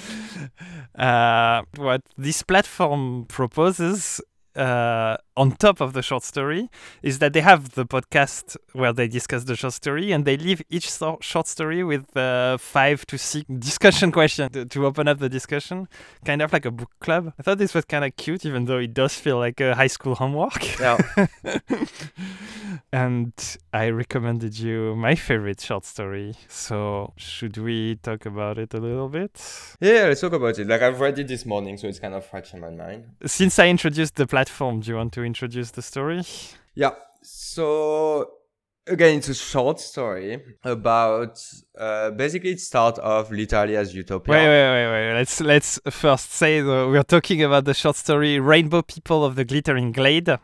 uh, 0.97 1.63
what 1.77 2.01
this 2.17 2.43
platform 2.45 3.25
proposes 3.27 4.21
uh, 4.57 5.17
on 5.37 5.53
top 5.53 5.81
of 5.81 5.93
the 5.93 6.03
short 6.03 6.23
story 6.23 6.71
is 7.03 7.19
that 7.19 7.33
they 7.33 7.41
have 7.41 7.71
the 7.71 7.85
podcast 7.85 8.57
where 8.73 8.93
they 8.93 9.09
discuss 9.09 9.45
the 9.45 9.57
short 9.57 9.73
story 9.73 10.13
and 10.13 10.25
they 10.25 10.37
leave 10.37 10.63
each 10.71 10.91
so- 10.91 11.19
short 11.21 11.47
story 11.47 11.83
with 11.83 12.17
uh, 12.17 12.57
five 12.59 13.05
to 13.07 13.19
six 13.19 13.45
discussion 13.59 14.13
questions 14.13 14.51
to, 14.53 14.65
to, 14.65 14.87
open 14.87 15.09
up 15.09 15.19
the 15.19 15.29
discussion, 15.29 15.89
kind 16.25 16.43
of 16.43 16.53
like 16.53 16.65
a 16.65 16.71
book 16.71 16.91
club. 17.01 17.33
I 17.39 17.43
thought 17.43 17.59
this 17.59 17.75
was 17.75 17.85
kind 17.85 18.05
of 18.05 18.15
cute, 18.17 18.45
even 18.45 18.67
though 18.67 18.79
it 18.79 18.95
does 18.95 19.15
feel 19.15 19.39
like 19.39 19.61
a 19.61 19.75
high 19.75 19.89
school 19.89 20.15
homework. 20.15 20.79
Yeah. 20.79 20.99
and 22.93 23.33
I 23.73 23.89
recommended 23.89 24.59
you 24.59 24.95
my 24.95 25.15
favorite 25.15 25.61
short 25.61 25.85
story. 25.85 26.35
So 26.49 27.13
should 27.17 27.57
we 27.57 27.97
talk 27.97 28.27
about 28.27 28.59
it 28.59 28.75
a 28.75 28.79
little 28.79 29.09
bit? 29.09 29.33
Yeah, 29.81 30.05
let's 30.05 30.21
talk 30.21 30.33
about 30.33 30.59
it. 30.59 30.69
Like 30.69 30.83
I've 30.83 31.01
read 31.01 31.19
it 31.19 31.29
this 31.29 31.45
morning, 31.45 31.77
so 31.77 31.89
it's 31.89 31.99
kind 31.99 32.15
of 32.15 32.25
fresh 32.25 32.55
in 32.55 32.61
my 32.61 32.71
mind. 32.71 33.07
Since 33.27 33.59
I 33.59 33.69
introduced 33.69 34.17
the 34.17 34.27
platform, 34.45 34.81
do 34.81 34.91
you 34.91 34.97
want 34.97 35.13
to 35.15 35.25
introduce 35.25 35.71
the 35.71 35.83
story? 35.83 36.23
Yeah. 36.75 36.91
So 37.23 38.31
again, 38.87 39.19
it's 39.19 39.29
a 39.29 39.35
short 39.35 39.81
story 39.81 40.43
about 40.63 41.43
uh, 41.79 42.11
basically 42.11 42.51
it 42.51 42.61
starts 42.61 42.99
off 42.99 43.31
literally 43.31 43.77
as 43.77 43.95
utopia. 43.95 44.35
Wait, 44.35 44.47
wait, 44.47 44.71
wait, 44.73 44.91
wait. 44.93 45.15
Let's 45.15 45.41
let's 45.41 45.81
first 45.91 46.33
say 46.33 46.61
the, 46.61 46.89
we're 46.91 47.03
talking 47.03 47.43
about 47.43 47.65
the 47.65 47.75
short 47.75 47.97
story 47.97 48.39
"Rainbow 48.39 48.83
People 48.83 49.25
of 49.25 49.35
the 49.37 49.45
Glittering 49.45 49.93
Glade." 49.93 50.39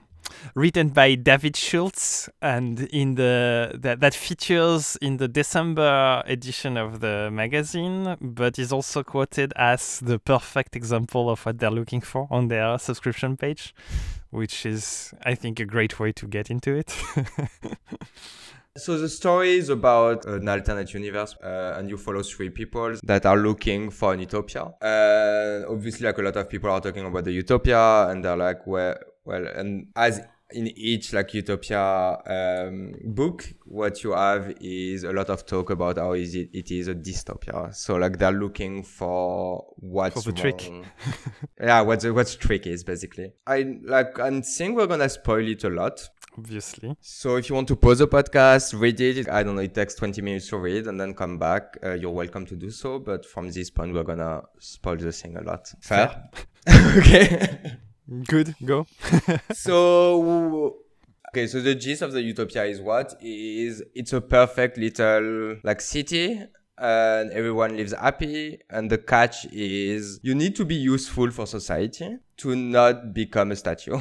Written 0.54 0.90
by 0.90 1.14
David 1.14 1.56
Schultz, 1.56 2.28
and 2.40 2.80
in 2.92 3.14
the 3.14 3.73
that, 3.75 4.00
that 4.00 4.14
features 4.14 4.97
in 5.00 5.16
the 5.16 5.28
December 5.28 6.23
edition 6.26 6.76
of 6.76 7.00
the 7.00 7.30
magazine, 7.30 8.16
but 8.20 8.59
is 8.59 8.73
also 8.73 9.02
quoted 9.02 9.52
as 9.56 10.00
the 10.00 10.18
perfect 10.18 10.76
example 10.76 11.30
of 11.30 11.44
what 11.47 11.59
they're 11.59 11.70
looking 11.70 12.00
for 12.00 12.26
on 12.30 12.49
their 12.49 12.78
subscription 12.78 13.37
page, 13.37 13.75
which 14.30 14.66
is, 14.66 15.12
I 15.25 15.35
think, 15.35 15.61
a 15.61 15.64
great 15.64 15.99
way 15.99 16.12
to 16.12 16.26
get 16.26 16.50
into 16.50 16.75
it. 16.75 16.94
So 18.76 18.97
the 18.97 19.09
story 19.09 19.56
is 19.56 19.68
about 19.68 20.26
an 20.26 20.49
alternate 20.49 20.94
universe, 20.94 21.35
uh, 21.42 21.75
and 21.76 21.90
you 21.90 21.97
follow 21.97 22.23
three 22.23 22.50
people 22.50 22.94
that 23.02 23.26
are 23.26 23.37
looking 23.37 23.90
for 23.90 24.12
an 24.12 24.20
utopia. 24.20 24.62
Uh, 24.62 25.64
obviously, 25.68 26.06
like 26.06 26.16
a 26.18 26.23
lot 26.23 26.37
of 26.37 26.49
people 26.49 26.70
are 26.70 26.80
talking 26.80 27.04
about 27.04 27.25
the 27.25 27.32
utopia, 27.32 28.09
and 28.09 28.25
they're 28.25 28.37
like, 28.37 28.64
"Where, 28.68 28.97
well, 29.25 29.47
and 29.47 29.89
as 29.97 30.21
in 30.53 30.67
each 30.77 31.12
like 31.12 31.33
utopia 31.35 32.19
um, 32.27 32.93
book 33.05 33.53
what 33.67 34.03
you 34.03 34.12
have 34.12 34.53
is 34.61 35.05
a 35.05 35.12
lot 35.12 35.31
of 35.31 35.47
talk 35.47 35.71
about 35.71 35.97
how 35.97 36.12
is 36.12 36.35
it, 36.35 36.50
it 36.53 36.71
is 36.71 36.89
a 36.89 36.95
dystopia. 36.95 37.75
So 37.75 37.97
like 37.97 38.19
they're 38.19 38.33
looking 38.33 38.83
for 38.83 39.65
what's 39.77 40.25
for 40.25 40.33
the 40.33 40.43
wrong. 40.43 40.59
trick 40.59 40.85
yeah 41.61 41.81
what's 41.83 42.05
what's 42.07 42.35
trick 42.35 42.67
is 42.67 42.85
basically. 42.85 43.33
I 43.47 43.79
like 43.85 44.19
i 44.19 44.41
think 44.41 44.77
we're 44.77 44.87
gonna 44.87 45.09
spoil 45.09 45.47
it 45.47 45.65
a 45.65 45.69
lot. 45.69 46.09
Obviously. 46.39 46.97
So 47.00 47.37
if 47.37 47.49
you 47.49 47.55
want 47.57 47.69
to 47.69 47.77
pause 47.77 47.99
the 47.99 48.09
podcast 48.09 48.79
read 48.79 49.00
it. 49.00 49.29
I 49.29 49.43
don't 49.43 49.57
know 49.57 49.62
it 49.62 49.75
takes 49.75 49.95
20 49.95 50.23
minutes 50.23 50.49
to 50.49 50.59
read 50.59 50.87
and 50.87 51.00
then 51.00 51.15
come 51.15 51.39
back. 51.39 51.77
Uh, 51.85 51.93
you're 51.93 52.11
welcome 52.11 52.47
to 52.47 52.57
do 52.57 52.71
so 52.71 52.99
but 52.99 53.25
from 53.25 53.50
this 53.50 53.71
point 53.71 53.95
we're 53.95 54.05
gonna 54.05 54.43
spoil 54.59 54.97
the 54.97 55.12
thing 55.12 55.37
a 55.37 55.43
lot. 55.43 55.73
Fair, 55.81 56.29
fair. 56.67 56.95
okay 56.99 57.77
Good, 58.26 58.57
go. 58.64 58.87
so 59.52 60.79
okay, 61.29 61.47
so 61.47 61.61
the 61.61 61.76
gist 61.76 62.02
of 62.02 62.12
the 62.12 62.21
utopia 62.21 62.64
is 62.64 62.81
what 62.81 63.14
is 63.21 63.85
it's 63.95 64.12
a 64.12 64.21
perfect 64.21 64.79
little 64.79 65.59
like 65.62 65.81
city 65.81 66.43
and 66.76 67.31
everyone 67.31 67.76
lives 67.76 67.93
happy 67.93 68.59
and 68.69 68.90
the 68.90 68.99
catch 68.99 69.45
is 69.52 70.19
you 70.25 70.35
need 70.35 70.57
to 70.57 70.64
be 70.64 70.75
useful 70.75 71.31
for 71.31 71.47
society 71.47 72.17
to 72.38 72.57
not 72.57 73.14
become 73.14 73.52
a 73.52 73.57
statue. 73.57 74.00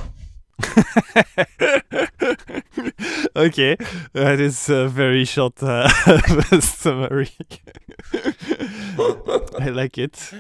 okay, 3.36 3.76
that 4.14 4.40
is 4.40 4.70
a 4.70 4.88
very 4.88 5.26
short 5.26 5.62
uh, 5.62 5.88
summary. 6.60 7.32
I 9.60 9.70
like 9.70 9.98
it. 9.98 10.34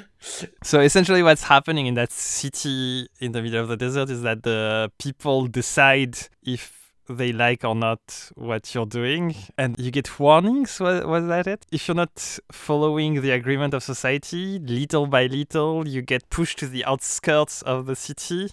So 0.64 0.80
essentially, 0.80 1.24
what's 1.24 1.44
happening 1.44 1.88
in 1.88 1.94
that 1.96 2.12
city 2.12 3.08
in 3.20 3.32
the 3.32 3.42
middle 3.42 3.62
of 3.62 3.68
the 3.68 3.78
desert 3.78 4.10
is 4.10 4.22
that 4.22 4.44
the 4.44 4.92
people 5.00 5.48
decide 5.48 6.18
if 6.44 6.80
they 7.10 7.32
like 7.32 7.64
or 7.64 7.74
not 7.76 8.32
what 8.36 8.74
you're 8.76 8.86
doing 8.86 9.36
and 9.58 9.76
you 9.80 9.90
get 9.90 10.20
warnings 10.20 10.80
was, 10.80 11.04
was 11.06 11.26
that 11.26 11.48
it 11.48 11.66
if 11.72 11.88
you're 11.88 11.96
not 11.96 12.40
following 12.52 13.22
the 13.22 13.32
agreement 13.32 13.74
of 13.74 13.82
society 13.82 14.60
little 14.60 15.08
by 15.08 15.26
little 15.26 15.88
you 15.88 16.04
get 16.04 16.30
pushed 16.30 16.60
to 16.60 16.68
the 16.68 16.86
outskirts 16.86 17.64
of 17.64 17.88
the 17.88 17.96
city 17.96 18.52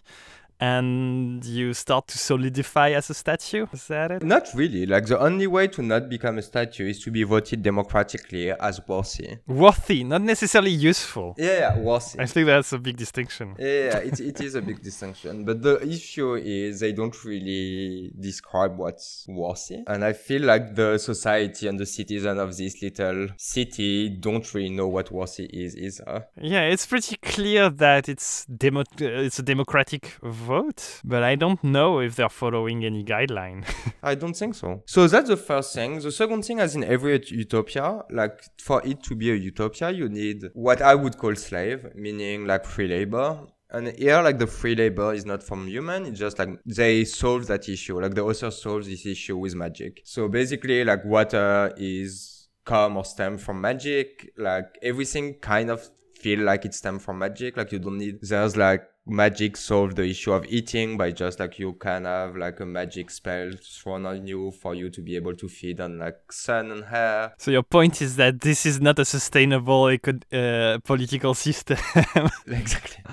and 0.60 1.44
you 1.44 1.74
start 1.74 2.08
to 2.08 2.18
solidify 2.18 2.90
as 2.90 3.10
a 3.10 3.14
statue. 3.14 3.66
Is 3.72 3.86
that 3.88 4.10
it? 4.10 4.22
Not 4.22 4.48
really. 4.54 4.86
Like 4.86 5.06
the 5.06 5.18
only 5.18 5.46
way 5.46 5.68
to 5.68 5.82
not 5.82 6.08
become 6.08 6.38
a 6.38 6.42
statue 6.42 6.88
is 6.88 7.00
to 7.04 7.10
be 7.10 7.22
voted 7.22 7.62
democratically 7.62 8.50
as 8.52 8.80
worthy. 8.86 9.38
Worthy, 9.46 10.04
not 10.04 10.22
necessarily 10.22 10.70
useful. 10.70 11.34
Yeah, 11.38 11.46
yeah 11.46 11.78
worthy. 11.78 12.20
I 12.20 12.26
think 12.26 12.46
that's 12.46 12.72
a 12.72 12.78
big 12.78 12.96
distinction. 12.96 13.54
Yeah, 13.58 13.66
yeah 13.66 13.98
it, 13.98 14.20
it 14.20 14.40
is 14.40 14.54
a 14.54 14.62
big 14.62 14.82
distinction. 14.82 15.44
But 15.44 15.62
the 15.62 15.80
issue 15.86 16.34
is 16.34 16.80
they 16.80 16.92
don't 16.92 17.24
really 17.24 18.12
describe 18.18 18.76
what's 18.76 19.26
worthy. 19.28 19.82
And 19.86 20.04
I 20.04 20.12
feel 20.12 20.42
like 20.42 20.74
the 20.74 20.98
society 20.98 21.68
and 21.68 21.78
the 21.78 21.86
citizen 21.86 22.38
of 22.38 22.56
this 22.56 22.82
little 22.82 23.28
city 23.36 24.08
don't 24.08 24.54
really 24.54 24.70
know 24.70 24.88
what 24.88 25.10
worthy 25.10 25.44
is 25.44 25.76
either. 25.76 26.26
Yeah, 26.40 26.62
it's 26.62 26.86
pretty 26.86 27.16
clear 27.16 27.70
that 27.70 28.08
it's 28.08 28.46
demo- 28.46 28.80
uh, 28.80 29.26
it's 29.26 29.38
a 29.38 29.42
democratic 29.42 30.16
vote, 30.22 30.45
but 31.04 31.22
I 31.22 31.34
don't 31.34 31.62
know 31.62 32.00
if 32.00 32.16
they're 32.16 32.28
following 32.28 32.84
any 32.84 33.04
guideline. 33.04 33.64
I 34.02 34.14
don't 34.14 34.36
think 34.36 34.54
so. 34.54 34.82
So 34.86 35.06
that's 35.06 35.28
the 35.28 35.36
first 35.36 35.74
thing. 35.74 36.00
The 36.00 36.12
second 36.12 36.44
thing, 36.44 36.60
as 36.60 36.74
in 36.74 36.84
every 36.84 37.22
utopia, 37.28 38.02
like 38.10 38.40
for 38.58 38.84
it 38.86 39.02
to 39.04 39.14
be 39.14 39.30
a 39.30 39.34
utopia, 39.34 39.90
you 39.90 40.08
need 40.08 40.44
what 40.54 40.82
I 40.82 40.94
would 40.94 41.18
call 41.18 41.34
slave, 41.34 41.86
meaning 41.94 42.46
like 42.46 42.64
free 42.64 42.88
labor. 42.88 43.40
And 43.70 43.88
here, 43.98 44.22
like 44.22 44.38
the 44.38 44.46
free 44.46 44.76
labor 44.76 45.12
is 45.12 45.26
not 45.26 45.42
from 45.42 45.66
human. 45.66 46.06
It's 46.06 46.20
just 46.20 46.38
like 46.38 46.50
they 46.64 47.04
solve 47.04 47.48
that 47.48 47.68
issue. 47.68 48.00
Like 48.00 48.14
the 48.14 48.22
author 48.22 48.50
solves 48.50 48.86
this 48.86 49.04
issue 49.04 49.36
with 49.36 49.54
magic. 49.54 50.02
So 50.04 50.28
basically, 50.28 50.84
like 50.84 51.04
water 51.04 51.74
is 51.76 52.48
come 52.64 52.96
or 52.96 53.04
stem 53.04 53.38
from 53.38 53.60
magic. 53.60 54.30
Like 54.36 54.78
everything 54.82 55.34
kind 55.40 55.70
of 55.70 55.88
feel 56.20 56.40
like 56.40 56.64
it 56.64 56.74
stem 56.74 56.98
from 56.98 57.18
magic. 57.18 57.56
Like 57.56 57.72
you 57.72 57.78
don't 57.78 57.98
need, 57.98 58.18
there's 58.22 58.56
like 58.56 58.82
magic 59.06 59.56
solve 59.56 59.94
the 59.94 60.04
issue 60.04 60.32
of 60.32 60.44
eating 60.46 60.96
by 60.96 61.12
just 61.12 61.38
like 61.38 61.58
you 61.58 61.72
can 61.74 62.04
have 62.04 62.36
like 62.36 62.58
a 62.60 62.66
magic 62.66 63.10
spell 63.10 63.50
thrown 63.62 64.04
on 64.04 64.26
you 64.26 64.50
for 64.50 64.74
you 64.74 64.90
to 64.90 65.00
be 65.00 65.14
able 65.14 65.34
to 65.34 65.48
feed 65.48 65.80
on 65.80 65.98
like 65.98 66.32
sun 66.32 66.72
and 66.72 66.84
hair. 66.84 67.32
so 67.38 67.50
your 67.50 67.62
point 67.62 68.02
is 68.02 68.16
that 68.16 68.40
this 68.40 68.66
is 68.66 68.80
not 68.80 68.98
a 68.98 69.04
sustainable 69.04 69.90
eco- 69.90 70.18
uh, 70.32 70.78
political 70.84 71.34
system. 71.34 71.78
exactly. 72.46 73.04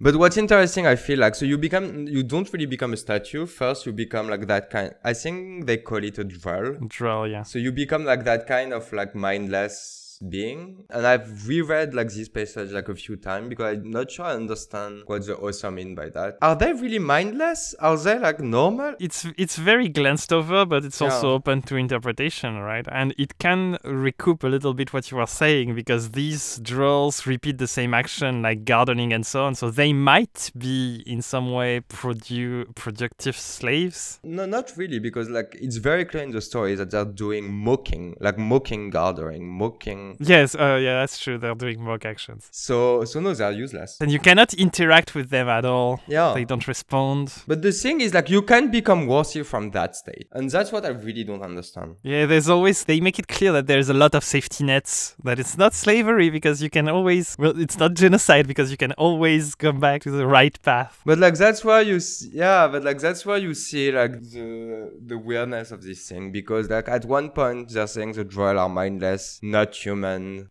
But 0.00 0.16
what's 0.16 0.36
interesting, 0.36 0.86
I 0.86 0.96
feel 0.96 1.20
like, 1.20 1.34
so 1.36 1.44
you 1.44 1.58
become, 1.58 2.08
you 2.08 2.24
don't 2.24 2.52
really 2.52 2.66
become 2.66 2.92
a 2.92 2.96
statue. 2.96 3.46
First, 3.46 3.86
you 3.86 3.92
become 3.92 4.28
like 4.28 4.48
that 4.48 4.68
kind, 4.70 4.94
I 5.04 5.12
think 5.12 5.66
they 5.66 5.76
call 5.76 6.02
it 6.02 6.18
a 6.18 6.24
droll. 6.24 6.76
Draw, 6.86 7.24
yeah. 7.24 7.42
So 7.44 7.58
you 7.60 7.70
become 7.70 8.04
like 8.04 8.24
that 8.24 8.48
kind 8.48 8.72
of 8.72 8.92
like 8.92 9.14
mindless 9.14 10.01
being. 10.28 10.84
And 10.90 11.06
I've 11.06 11.46
reread 11.48 11.94
like 11.94 12.08
this 12.12 12.28
passage 12.28 12.70
like 12.70 12.88
a 12.88 12.94
few 12.94 13.16
times 13.16 13.48
because 13.48 13.76
I'm 13.76 13.90
not 13.90 14.10
sure 14.10 14.24
I 14.26 14.34
understand 14.34 15.02
what 15.06 15.26
the 15.26 15.36
author 15.36 15.70
mean 15.70 15.94
by 15.94 16.08
that. 16.10 16.38
Are 16.42 16.56
they 16.56 16.72
really 16.72 16.98
mindless? 16.98 17.74
Are 17.80 17.96
they 17.96 18.18
like 18.18 18.40
normal? 18.40 18.94
It's 19.00 19.26
it's 19.36 19.56
very 19.56 19.88
glanced 19.88 20.32
over, 20.32 20.64
but 20.64 20.84
it's 20.84 21.00
also 21.00 21.28
Yeah. 21.28 21.34
open 21.34 21.62
to 21.62 21.76
interpretation, 21.76 22.58
right? 22.58 22.86
And 22.90 23.14
it 23.18 23.38
can 23.38 23.78
recoup 23.84 24.44
a 24.44 24.48
little 24.48 24.74
bit 24.74 24.92
what 24.92 25.10
you 25.10 25.16
were 25.18 25.26
saying 25.26 25.74
because 25.74 26.10
these 26.12 26.58
drills 26.58 27.26
repeat 27.26 27.58
the 27.58 27.66
same 27.66 27.94
action 27.94 28.42
like 28.42 28.64
gardening 28.64 29.12
and 29.12 29.24
so 29.26 29.44
on. 29.44 29.54
So 29.54 29.70
they 29.70 29.92
might 29.92 30.50
be 30.56 31.02
in 31.06 31.22
some 31.22 31.52
way 31.52 31.80
produ- 31.88 32.74
productive 32.74 33.36
slaves. 33.36 34.20
No, 34.22 34.46
not 34.46 34.72
really, 34.76 34.98
because 34.98 35.28
like 35.28 35.56
it's 35.60 35.76
very 35.76 36.04
clear 36.04 36.22
in 36.22 36.30
the 36.30 36.40
story 36.40 36.74
that 36.76 36.90
they're 36.90 37.04
doing 37.04 37.52
mocking, 37.52 38.16
like 38.20 38.38
mocking 38.38 38.90
gardening, 38.90 39.48
mocking. 39.48 40.11
Yes, 40.32 40.54
uh, 40.54 40.78
yeah, 40.80 41.00
that's 41.00 41.18
true. 41.18 41.38
They're 41.38 41.54
doing 41.54 41.82
mock 41.82 42.04
actions. 42.04 42.48
So, 42.50 43.04
so 43.04 43.20
no, 43.20 43.34
they're 43.34 43.52
useless. 43.52 43.98
And 44.00 44.10
you 44.10 44.18
cannot 44.18 44.54
interact 44.54 45.14
with 45.14 45.30
them 45.30 45.48
at 45.48 45.64
all. 45.64 46.00
Yeah. 46.06 46.32
They 46.34 46.44
don't 46.44 46.66
respond. 46.66 47.34
But 47.46 47.62
the 47.62 47.72
thing 47.72 48.00
is, 48.00 48.14
like, 48.14 48.30
you 48.30 48.42
can 48.42 48.70
become 48.70 49.06
worthy 49.06 49.42
from 49.42 49.70
that 49.72 49.96
state, 49.96 50.28
and 50.32 50.50
that's 50.50 50.72
what 50.72 50.84
I 50.84 50.88
really 50.88 51.24
don't 51.24 51.42
understand. 51.42 51.96
Yeah, 52.02 52.26
there's 52.26 52.48
always 52.48 52.84
they 52.84 53.00
make 53.00 53.18
it 53.18 53.28
clear 53.28 53.52
that 53.52 53.66
there's 53.66 53.88
a 53.88 53.94
lot 53.94 54.14
of 54.14 54.24
safety 54.24 54.64
nets. 54.64 55.14
That 55.22 55.38
it's 55.38 55.56
not 55.58 55.74
slavery 55.74 56.30
because 56.30 56.62
you 56.62 56.70
can 56.70 56.88
always 56.88 57.36
well, 57.38 57.58
it's 57.58 57.78
not 57.78 57.94
genocide 57.94 58.46
because 58.46 58.70
you 58.70 58.76
can 58.76 58.92
always 58.92 59.54
come 59.54 59.80
back 59.80 60.02
to 60.02 60.10
the 60.10 60.26
right 60.26 60.60
path. 60.62 61.00
But 61.04 61.18
like 61.18 61.34
that's 61.34 61.64
why 61.64 61.80
you, 61.82 61.96
s 61.96 62.26
yeah, 62.32 62.68
but 62.68 62.82
like 62.84 62.98
that's 62.98 63.24
why 63.26 63.36
you 63.36 63.54
see 63.54 63.92
like 63.92 64.12
the 64.34 64.92
the 65.04 65.18
weirdness 65.18 65.70
of 65.70 65.82
this 65.82 66.08
thing 66.08 66.32
because 66.32 66.68
like 66.70 66.88
at 66.88 67.04
one 67.04 67.30
point 67.30 67.70
they're 67.70 67.86
saying 67.86 68.12
the 68.12 68.24
droll 68.24 68.58
are 68.58 68.68
mindless, 68.68 69.38
not 69.42 69.74
human 69.74 69.91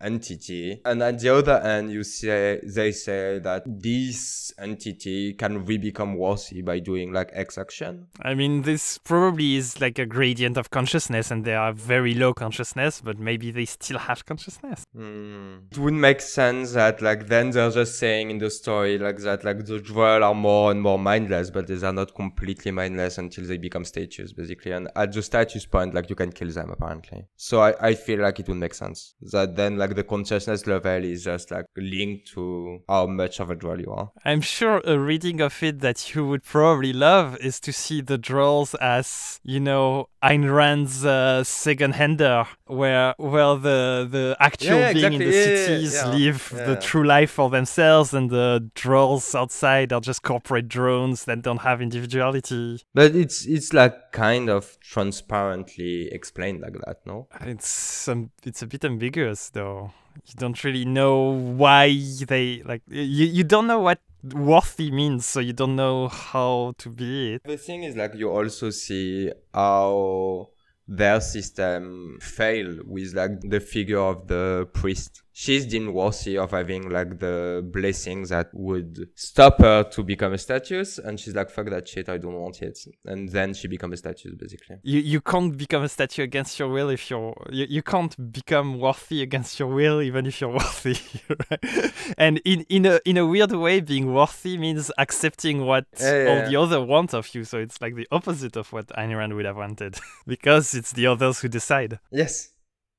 entity, 0.01 0.81
and 0.85 1.01
at 1.01 1.19
the 1.19 1.29
other 1.29 1.57
end 1.59 1.91
you 1.91 2.03
say 2.03 2.59
they 2.63 2.91
say 2.91 3.39
that 3.39 3.63
this 3.65 4.53
entity 4.57 5.33
can 5.33 5.65
re 5.65 5.77
become 5.77 6.15
worthy 6.15 6.61
by 6.61 6.79
doing 6.79 7.11
like 7.11 7.29
X 7.33 7.57
action. 7.57 8.07
I 8.21 8.33
mean, 8.33 8.61
this 8.61 8.97
probably 8.97 9.55
is 9.55 9.81
like 9.81 9.99
a 9.99 10.05
gradient 10.05 10.57
of 10.57 10.69
consciousness, 10.69 11.31
and 11.31 11.45
they 11.45 11.55
are 11.55 11.73
very 11.73 12.13
low 12.13 12.33
consciousness, 12.33 13.01
but 13.01 13.19
maybe 13.19 13.51
they 13.51 13.65
still 13.65 13.99
have 13.99 14.25
consciousness. 14.25 14.85
Hmm. 14.95 15.57
It 15.71 15.77
would 15.77 15.93
make 15.93 16.21
sense 16.21 16.73
that 16.73 17.01
like 17.01 17.27
then 17.27 17.51
they're 17.51 17.71
just 17.71 17.97
saying 17.99 18.29
in 18.29 18.37
the 18.37 18.49
story 18.49 18.97
like 18.97 19.17
that 19.19 19.43
like 19.43 19.65
the 19.65 19.79
droll 19.79 20.23
are 20.23 20.35
more 20.35 20.71
and 20.71 20.81
more 20.81 20.99
mindless, 20.99 21.49
but 21.49 21.67
they 21.67 21.85
are 21.85 21.93
not 21.93 22.15
completely 22.15 22.71
mindless 22.71 23.17
until 23.17 23.45
they 23.45 23.57
become 23.57 23.85
statues 23.85 24.33
basically. 24.33 24.71
And 24.71 24.89
at 24.95 25.11
the 25.11 25.21
status 25.21 25.65
point, 25.65 25.93
like 25.93 26.09
you 26.09 26.15
can 26.15 26.31
kill 26.31 26.51
them 26.51 26.69
apparently. 26.69 27.25
So 27.35 27.61
I, 27.61 27.89
I 27.89 27.95
feel 27.95 28.19
like 28.19 28.39
it 28.39 28.47
would 28.47 28.57
make 28.57 28.73
sense 28.73 29.15
that 29.31 29.55
then 29.55 29.77
like 29.77 29.95
the 29.95 30.03
consciousness 30.03 30.67
level 30.67 31.03
is 31.03 31.23
just 31.23 31.51
like 31.51 31.65
linked 31.75 32.27
to 32.33 32.79
how 32.87 33.07
much 33.07 33.39
of 33.39 33.49
a 33.49 33.55
droll 33.55 33.79
you 33.79 33.91
are. 33.91 34.11
I'm 34.25 34.41
sure 34.41 34.81
a 34.85 34.97
reading 34.97 35.41
of 35.41 35.61
it 35.63 35.79
that 35.79 36.13
you 36.13 36.27
would 36.27 36.43
probably 36.43 36.93
love 36.93 37.37
is 37.37 37.59
to 37.61 37.73
see 37.73 38.01
the 38.01 38.17
drolls 38.17 38.75
as, 38.79 39.39
you 39.43 39.59
know, 39.59 40.07
Ayn 40.23 40.53
Rand's 40.53 41.03
uh, 41.03 41.43
second 41.43 41.95
hander, 41.95 42.45
where 42.67 43.15
where 43.17 43.55
the 43.55 44.07
the 44.09 44.37
actual 44.39 44.77
yeah, 44.77 44.93
being 44.93 45.13
in 45.13 45.19
the 45.19 45.25
Yeah, 45.25 45.45
cities 45.45 45.93
yeah. 45.95 46.13
live 46.13 46.49
the 46.53 46.75
true 46.75 47.03
life 47.03 47.31
for 47.31 47.49
themselves, 47.49 48.13
and 48.13 48.29
the 48.29 48.69
drolls 48.75 49.33
outside 49.33 49.91
are 49.91 49.99
just 50.01 50.21
corporate 50.21 50.67
drones 50.67 51.25
that 51.25 51.41
don't 51.41 51.61
have 51.61 51.81
individuality. 51.81 52.81
But 52.93 53.15
it's 53.15 53.45
it's 53.47 53.73
like 53.73 53.95
kind 54.11 54.49
of 54.49 54.77
transparently 54.81 56.11
explained 56.11 56.61
like 56.61 56.73
that, 56.85 56.97
no? 57.05 57.27
It's 57.41 58.07
um, 58.07 58.31
it's 58.43 58.61
a 58.61 58.67
bit 58.67 58.85
ambiguous 58.85 59.49
though. 59.49 59.91
You 60.25 60.33
don't 60.37 60.63
really 60.63 60.85
know 60.85 61.31
why 61.31 61.97
they 62.27 62.61
like 62.65 62.81
you 62.87 63.25
you 63.25 63.43
don't 63.43 63.67
know 63.67 63.79
what 63.79 63.99
worthy 64.23 64.91
means, 64.91 65.25
so 65.25 65.39
you 65.39 65.53
don't 65.53 65.75
know 65.75 66.07
how 66.07 66.73
to 66.77 66.89
be 66.89 67.33
it. 67.33 67.43
The 67.43 67.57
thing 67.57 67.83
is, 67.83 67.95
like, 67.95 68.13
you 68.15 68.29
also 68.29 68.69
see 68.69 69.31
how 69.53 70.49
their 70.87 71.21
system 71.21 72.17
fail 72.21 72.79
with 72.85 73.13
like 73.13 73.39
the 73.41 73.59
figure 73.59 73.99
of 73.99 74.27
the 74.27 74.67
priest. 74.73 75.23
She's 75.33 75.65
deemed 75.65 75.93
worthy 75.93 76.37
of 76.37 76.51
having 76.51 76.89
like 76.89 77.19
the 77.19 77.65
blessings 77.71 78.29
that 78.29 78.49
would 78.53 79.09
stop 79.15 79.59
her 79.59 79.83
to 79.83 80.03
become 80.03 80.33
a 80.33 80.37
status, 80.37 80.97
and 80.97 81.19
she's 81.19 81.35
like, 81.35 81.49
"Fuck 81.49 81.69
that 81.69 81.87
shit, 81.87 82.09
I 82.09 82.17
don't 82.17 82.39
want 82.39 82.61
it." 82.61 82.77
And 83.05 83.29
then 83.29 83.53
she 83.53 83.67
becomes 83.67 83.93
a 83.93 83.97
status, 83.97 84.33
basically. 84.37 84.77
You 84.83 84.99
you 84.99 85.21
can't 85.21 85.57
become 85.57 85.83
a 85.83 85.89
statue 85.89 86.23
against 86.23 86.59
your 86.59 86.69
will 86.69 86.89
if 86.89 87.09
you're 87.09 87.33
you, 87.49 87.65
you 87.69 87.81
can't 87.81 88.31
become 88.31 88.79
worthy 88.79 89.21
against 89.21 89.59
your 89.59 89.69
will 89.69 90.01
even 90.01 90.25
if 90.25 90.41
you're 90.41 90.49
worthy. 90.49 90.97
right? 91.49 91.93
And 92.17 92.41
in 92.43 92.65
in 92.69 92.85
a 92.85 92.99
in 93.05 93.17
a 93.17 93.25
weird 93.25 93.53
way, 93.53 93.79
being 93.79 94.13
worthy 94.13 94.57
means 94.57 94.91
accepting 94.97 95.65
what 95.65 95.85
Yeah, 95.99 96.23
yeah, 96.23 96.29
all 96.29 96.49
the 96.49 96.55
other 96.57 96.83
want 96.83 97.13
of 97.13 97.33
you. 97.33 97.45
So 97.45 97.57
it's 97.59 97.81
like 97.81 97.95
the 97.95 98.07
opposite 98.11 98.57
of 98.57 98.73
what 98.73 98.87
Ayn 98.89 99.17
Rand 99.17 99.33
would 99.35 99.45
have 99.45 99.57
wanted, 99.57 99.97
because 100.27 100.73
it's 100.73 100.91
the 100.91 101.07
others 101.07 101.39
who 101.39 101.47
decide. 101.47 101.99
Yes, 102.11 102.49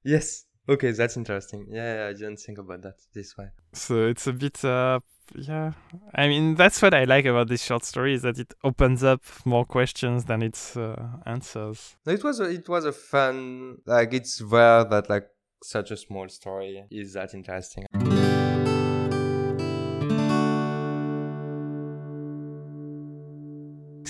yes. 0.03 0.47
Okay, 0.69 0.93
that's 0.93 1.17
interesting. 1.17 1.67
Yeah, 1.69 1.95
yeah, 1.95 2.09
I 2.09 2.13
didn't 2.13 2.39
think 2.39 2.59
about 2.59 2.83
that 2.83 2.95
this 3.15 3.37
way. 3.37 3.47
So 3.73 4.07
it's 4.07 4.27
a 4.27 4.33
bit 4.33 4.65
uh 4.65 5.01
yeah. 5.35 5.73
I 6.15 6.29
mean 6.29 6.55
that's 6.55 6.81
what 6.81 6.95
I 6.95 7.05
like 7.05 7.25
about 7.25 7.49
this 7.49 7.63
short 7.63 7.85
story 7.85 8.15
is 8.15 8.23
that 8.23 8.39
it 8.39 8.55
opens 8.63 9.03
up 9.03 9.23
more 9.45 9.65
questions 9.65 10.25
than 10.25 10.43
it 10.43 10.73
uh, 10.77 10.97
answers. 11.27 11.97
No, 12.07 12.13
it 12.13 12.23
was 12.23 12.41
a, 12.41 12.45
it 12.45 12.69
was 12.69 12.85
a 12.85 12.93
fun 12.93 13.79
like 13.87 14.15
it's 14.15 14.41
rare 14.41 14.85
that 14.85 15.11
like 15.11 15.27
such 15.65 15.91
a 15.91 15.97
small 15.97 16.29
story 16.29 16.85
is 16.91 17.15
that 17.15 17.35
interesting. 17.35 17.87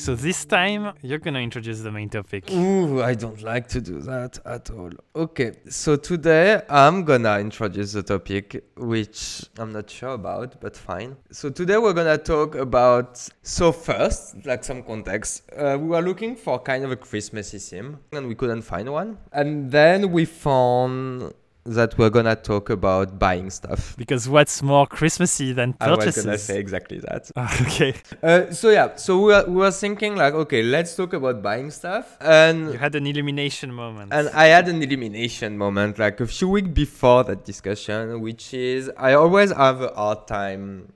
So 0.02 0.16
this 0.16 0.44
time 0.44 0.94
you're 1.00 1.20
gonna 1.20 1.38
introduce 1.38 1.78
the 1.78 1.92
main 1.92 2.08
topic. 2.08 2.50
Ooh, 2.50 3.00
I 3.00 3.14
don't 3.14 3.40
like 3.40 3.68
to 3.68 3.80
do 3.80 4.00
that 4.00 4.36
at 4.44 4.68
all. 4.68 4.90
Okay, 5.14 5.52
so 5.68 5.94
today 5.94 6.60
I'm 6.68 7.04
gonna 7.04 7.38
introduce 7.38 7.92
the 7.92 8.02
topic, 8.02 8.64
which 8.76 9.44
I'm 9.58 9.72
not 9.72 9.88
sure 9.88 10.14
about, 10.14 10.60
but 10.60 10.76
fine. 10.76 11.16
So 11.30 11.50
today 11.50 11.76
we're 11.78 11.92
gonna 11.92 12.18
talk 12.18 12.56
about. 12.56 13.16
So 13.42 13.70
first, 13.70 14.44
like 14.44 14.64
some 14.64 14.82
context, 14.82 15.44
uh, 15.56 15.78
we 15.80 15.86
were 15.90 16.02
looking 16.02 16.34
for 16.34 16.58
kind 16.58 16.82
of 16.84 16.90
a 16.90 16.96
Christmassy 16.96 17.60
theme, 17.60 18.00
and 18.12 18.26
we 18.26 18.34
couldn't 18.34 18.62
find 18.62 18.90
one. 18.90 19.18
And 19.30 19.70
then 19.70 20.10
we 20.10 20.24
found 20.24 21.32
that 21.64 21.96
we're 21.96 22.11
gonna 22.11 22.35
talk 22.35 22.70
about 22.70 23.18
buying 23.18 23.48
stuff. 23.51 23.94
Because 23.96 24.29
what's 24.29 24.62
more 24.62 24.87
Christmassy 24.87 25.53
than 25.53 25.75
purchases? 25.75 26.27
I 26.27 26.31
was 26.31 26.38
gonna 26.38 26.38
say 26.38 26.59
exactly 26.59 26.98
that. 26.98 27.31
Ah, 27.37 27.62
okay. 27.62 27.94
Uh, 28.22 28.51
so 28.51 28.70
yeah, 28.70 28.96
so 28.96 29.18
we 29.18 29.25
were, 29.33 29.44
we 29.46 29.55
were 29.57 29.70
thinking 29.70 30.16
like, 30.16 30.35
okay, 30.35 30.62
let's 30.62 30.96
talk 30.96 31.12
about 31.12 31.40
buying 31.42 31.70
stuff, 31.70 32.16
and 32.20 32.72
You 32.72 32.79
had 32.79 32.94
an 32.94 33.07
illumination 33.07 33.72
moment. 33.72 34.12
And 34.12 34.29
I 34.31 34.46
had 34.46 34.68
an 34.68 34.83
illumination 34.83 35.57
moment 35.57 35.98
like 35.98 36.20
a 36.20 36.27
few 36.27 36.48
weeks 36.48 36.68
before 36.68 37.25
that 37.25 37.44
discussion, 37.44 38.20
which 38.20 38.53
is 38.55 38.90
I 38.96 39.12
always 39.14 39.53
have 39.53 39.81
a 39.83 39.92
hard 39.94 40.27
time 40.27 40.92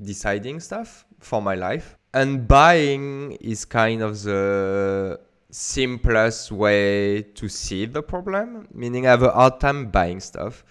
deciding 0.00 0.60
stuff 0.60 1.04
for 1.20 1.42
my 1.42 1.54
life. 1.54 1.96
And 2.14 2.46
buying 2.48 3.32
is 3.40 3.64
kind 3.64 4.02
of 4.02 4.22
the 4.22 5.20
simplest 5.56 6.52
way 6.52 7.22
to 7.22 7.48
see 7.48 7.86
the 7.86 8.02
problem, 8.02 8.68
meaning 8.74 9.06
I 9.06 9.10
have 9.10 9.22
a 9.22 9.30
hard 9.30 9.58
time 9.58 9.90
buying 9.90 10.20
stuff. 10.20 10.62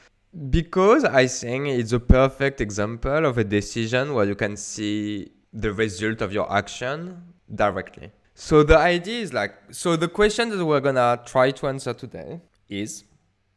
Because 0.51 1.03
I 1.03 1.25
think 1.25 1.67
it's 1.67 1.91
a 1.91 1.99
perfect 1.99 2.61
example 2.61 3.25
of 3.25 3.39
a 3.39 3.43
decision 3.43 4.13
where 4.13 4.25
you 4.25 4.35
can 4.35 4.55
see 4.55 5.31
the 5.51 5.73
result 5.73 6.21
of 6.21 6.31
your 6.31 6.51
action 6.53 7.23
directly. 7.55 8.11
So 8.35 8.61
the 8.61 8.77
idea 8.77 9.21
is 9.21 9.33
like 9.33 9.55
so 9.71 9.95
the 9.95 10.07
question 10.09 10.49
that 10.49 10.63
we're 10.63 10.81
gonna 10.81 11.19
try 11.25 11.49
to 11.51 11.67
answer 11.67 11.93
today 11.93 12.41
is 12.69 13.05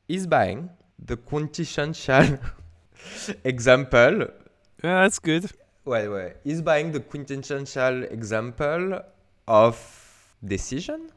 is 0.09 0.27
buying 0.27 0.71
the 1.05 1.17
quintessential 1.17 2.39
example 3.45 4.29
Yeah, 4.85 5.03
that's 5.03 5.19
good. 5.19 5.45
wait 5.85 6.09
wait 6.09 6.33
is 6.45 6.63
buying 6.63 6.93
the 6.93 7.01
quintessential 7.01 8.05
example 8.05 9.01
of 9.49 9.75
decision 10.45 11.11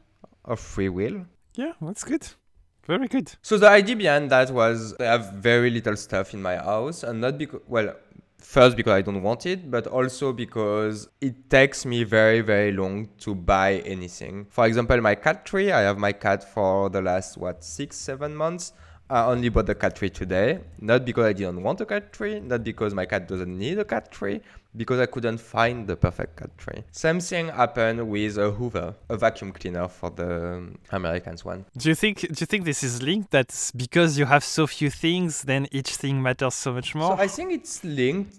of 0.44 0.60
free 0.60 0.88
will 0.88 1.26
Yeah, 1.54 1.72
that's 1.80 2.04
good. 2.04 2.26
Very 2.86 3.06
good. 3.06 3.32
So 3.42 3.58
the 3.58 3.68
idea 3.68 3.94
behind 3.94 4.30
that 4.30 4.50
was 4.50 4.94
I 4.98 5.04
have 5.04 5.34
very 5.34 5.70
little 5.70 5.96
stuff 5.96 6.34
in 6.34 6.42
my 6.42 6.56
house, 6.56 7.04
and 7.04 7.20
not 7.20 7.38
because 7.38 7.60
well, 7.68 7.94
first 8.38 8.76
because 8.76 8.92
I 8.92 9.02
don't 9.02 9.22
want 9.22 9.46
it, 9.46 9.70
but 9.70 9.86
also 9.86 10.32
because 10.32 11.08
it 11.20 11.48
takes 11.48 11.86
me 11.86 12.02
very 12.02 12.40
very 12.40 12.72
long 12.72 13.08
to 13.18 13.34
buy 13.34 13.74
anything. 13.84 14.46
For 14.50 14.66
example, 14.66 15.00
my 15.00 15.14
cat 15.14 15.46
tree. 15.46 15.70
I 15.70 15.82
have 15.82 15.98
my 15.98 16.12
cat 16.12 16.42
for 16.52 16.90
the 16.90 17.02
last 17.02 17.36
what 17.36 17.62
six 17.62 17.96
seven 17.96 18.34
months. 18.34 18.72
I 19.10 19.26
only 19.26 19.50
bought 19.50 19.66
the 19.66 19.74
cat 19.74 19.94
tree 19.94 20.10
today, 20.10 20.60
not 20.80 21.04
because 21.04 21.26
I 21.26 21.34
didn't 21.34 21.62
want 21.62 21.80
a 21.82 21.86
cat 21.86 22.12
tree, 22.12 22.40
not 22.40 22.64
because 22.64 22.94
my 22.94 23.04
cat 23.04 23.28
doesn't 23.28 23.58
need 23.58 23.78
a 23.78 23.84
cat 23.84 24.10
tree, 24.10 24.40
because 24.76 25.00
I 25.00 25.06
couldn't 25.06 25.38
find 25.38 25.86
the 25.86 25.96
perfect 25.96 26.36
cat 26.36 26.56
tree. 26.58 26.84
Same 26.90 27.20
thing 27.20 27.48
happened 27.48 28.08
with 28.08 28.38
a 28.38 28.50
Hoover, 28.50 28.94
a 29.08 29.16
vacuum 29.16 29.52
cleaner 29.52 29.88
for 29.88 30.10
the 30.10 30.54
um, 30.54 30.78
Americans 30.90 31.44
one. 31.44 31.64
Do 31.76 31.88
you 31.88 31.94
think 31.94 32.20
do 32.20 32.36
you 32.38 32.46
think 32.46 32.64
this 32.64 32.82
is 32.82 33.02
linked 33.02 33.30
that 33.32 33.70
because 33.76 34.18
you 34.18 34.26
have 34.26 34.44
so 34.44 34.66
few 34.66 34.90
things, 34.90 35.42
then 35.42 35.66
each 35.72 35.96
thing 35.96 36.22
matters 36.22 36.54
so 36.54 36.72
much 36.72 36.94
more? 36.94 37.16
So 37.16 37.22
I 37.22 37.28
think 37.28 37.52
it's 37.52 37.84
linked. 37.84 38.36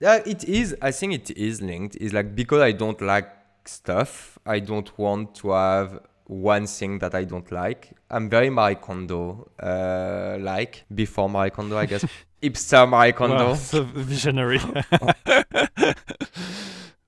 Yeah, 0.00 0.20
it 0.26 0.44
is. 0.44 0.76
I 0.82 0.90
think 0.90 1.14
it 1.14 1.30
is 1.30 1.62
linked. 1.62 1.96
It's 1.96 2.12
like 2.12 2.34
because 2.34 2.60
I 2.60 2.72
don't 2.72 3.00
like 3.00 3.28
stuff, 3.68 4.38
I 4.44 4.58
don't 4.60 4.96
want 4.98 5.34
to 5.36 5.50
have 5.50 6.00
one 6.32 6.66
thing 6.66 6.98
that 7.00 7.14
I 7.14 7.24
don't 7.24 7.50
like. 7.52 7.92
I'm 8.10 8.28
very 8.30 8.50
Marie 8.50 8.76
Kondo 8.76 9.50
uh, 9.62 10.38
like 10.40 10.84
before 10.94 11.28
Marie 11.28 11.50
Kondo, 11.50 11.76
I 11.76 11.86
guess. 11.86 12.04
Hipster 12.42 12.88
Marie 12.88 13.12
Kondo. 13.12 13.48
Wow, 13.48 13.54
so 13.54 13.82
visionary. 13.84 14.58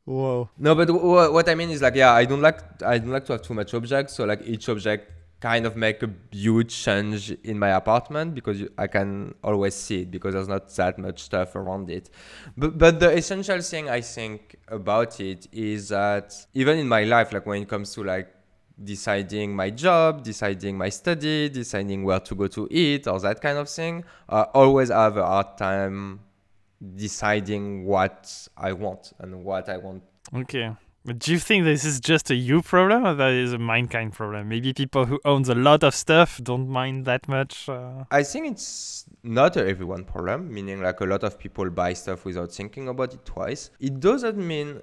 Whoa. 0.04 0.50
No, 0.58 0.74
but 0.74 0.88
w- 0.88 1.32
what 1.32 1.48
I 1.48 1.54
mean 1.54 1.70
is 1.70 1.80
like, 1.80 1.94
yeah, 1.94 2.12
I 2.12 2.26
don't 2.26 2.42
like 2.42 2.82
I 2.82 2.98
don't 2.98 3.10
like 3.10 3.24
to 3.26 3.32
have 3.32 3.42
too 3.42 3.54
much 3.54 3.72
objects. 3.72 4.14
So 4.14 4.24
like 4.24 4.42
each 4.46 4.68
object 4.68 5.10
kind 5.40 5.66
of 5.66 5.76
make 5.76 6.02
a 6.02 6.10
huge 6.30 6.74
change 6.74 7.30
in 7.42 7.58
my 7.58 7.70
apartment 7.70 8.34
because 8.34 8.60
you, 8.60 8.70
I 8.78 8.86
can 8.86 9.34
always 9.42 9.74
see 9.74 10.02
it 10.02 10.10
because 10.10 10.34
there's 10.34 10.48
not 10.48 10.74
that 10.76 10.98
much 10.98 11.20
stuff 11.20 11.56
around 11.56 11.90
it. 11.90 12.10
But 12.56 12.76
but 12.78 13.00
the 13.00 13.10
essential 13.10 13.60
thing 13.60 13.88
I 13.88 14.02
think 14.02 14.56
about 14.68 15.20
it 15.20 15.48
is 15.52 15.88
that 15.88 16.34
even 16.52 16.78
in 16.78 16.86
my 16.88 17.04
life, 17.04 17.32
like 17.32 17.46
when 17.46 17.62
it 17.62 17.68
comes 17.68 17.94
to 17.94 18.04
like 18.04 18.28
deciding 18.82 19.54
my 19.54 19.70
job, 19.70 20.22
deciding 20.22 20.76
my 20.76 20.88
study, 20.88 21.48
deciding 21.48 22.04
where 22.04 22.20
to 22.20 22.34
go 22.34 22.46
to 22.48 22.68
eat, 22.70 23.06
or 23.06 23.20
that 23.20 23.40
kind 23.40 23.58
of 23.58 23.68
thing, 23.68 24.04
I 24.28 24.42
always 24.54 24.90
have 24.90 25.16
a 25.16 25.26
hard 25.26 25.56
time 25.56 26.20
deciding 26.96 27.84
what 27.84 28.48
I 28.56 28.72
want 28.72 29.12
and 29.18 29.44
what 29.44 29.68
I 29.68 29.76
want. 29.76 30.02
Okay. 30.34 30.72
But 31.06 31.18
do 31.18 31.32
you 31.32 31.38
think 31.38 31.64
this 31.64 31.84
is 31.84 32.00
just 32.00 32.30
a 32.30 32.34
you 32.34 32.62
problem 32.62 33.04
or 33.04 33.14
that 33.14 33.32
is 33.32 33.52
a 33.52 33.58
mankind 33.58 34.14
problem? 34.14 34.48
Maybe 34.48 34.72
people 34.72 35.04
who 35.04 35.20
owns 35.26 35.50
a 35.50 35.54
lot 35.54 35.84
of 35.84 35.94
stuff 35.94 36.40
don't 36.42 36.66
mind 36.66 37.04
that 37.04 37.28
much. 37.28 37.68
Uh... 37.68 38.04
I 38.10 38.22
think 38.22 38.52
it's 38.52 39.04
not 39.22 39.54
a 39.58 39.68
everyone 39.68 40.04
problem, 40.04 40.52
meaning 40.52 40.80
like 40.80 41.00
a 41.00 41.04
lot 41.04 41.22
of 41.22 41.38
people 41.38 41.68
buy 41.68 41.92
stuff 41.92 42.24
without 42.24 42.52
thinking 42.52 42.88
about 42.88 43.12
it 43.12 43.22
twice. 43.26 43.68
It 43.80 44.00
doesn't 44.00 44.38
mean 44.38 44.80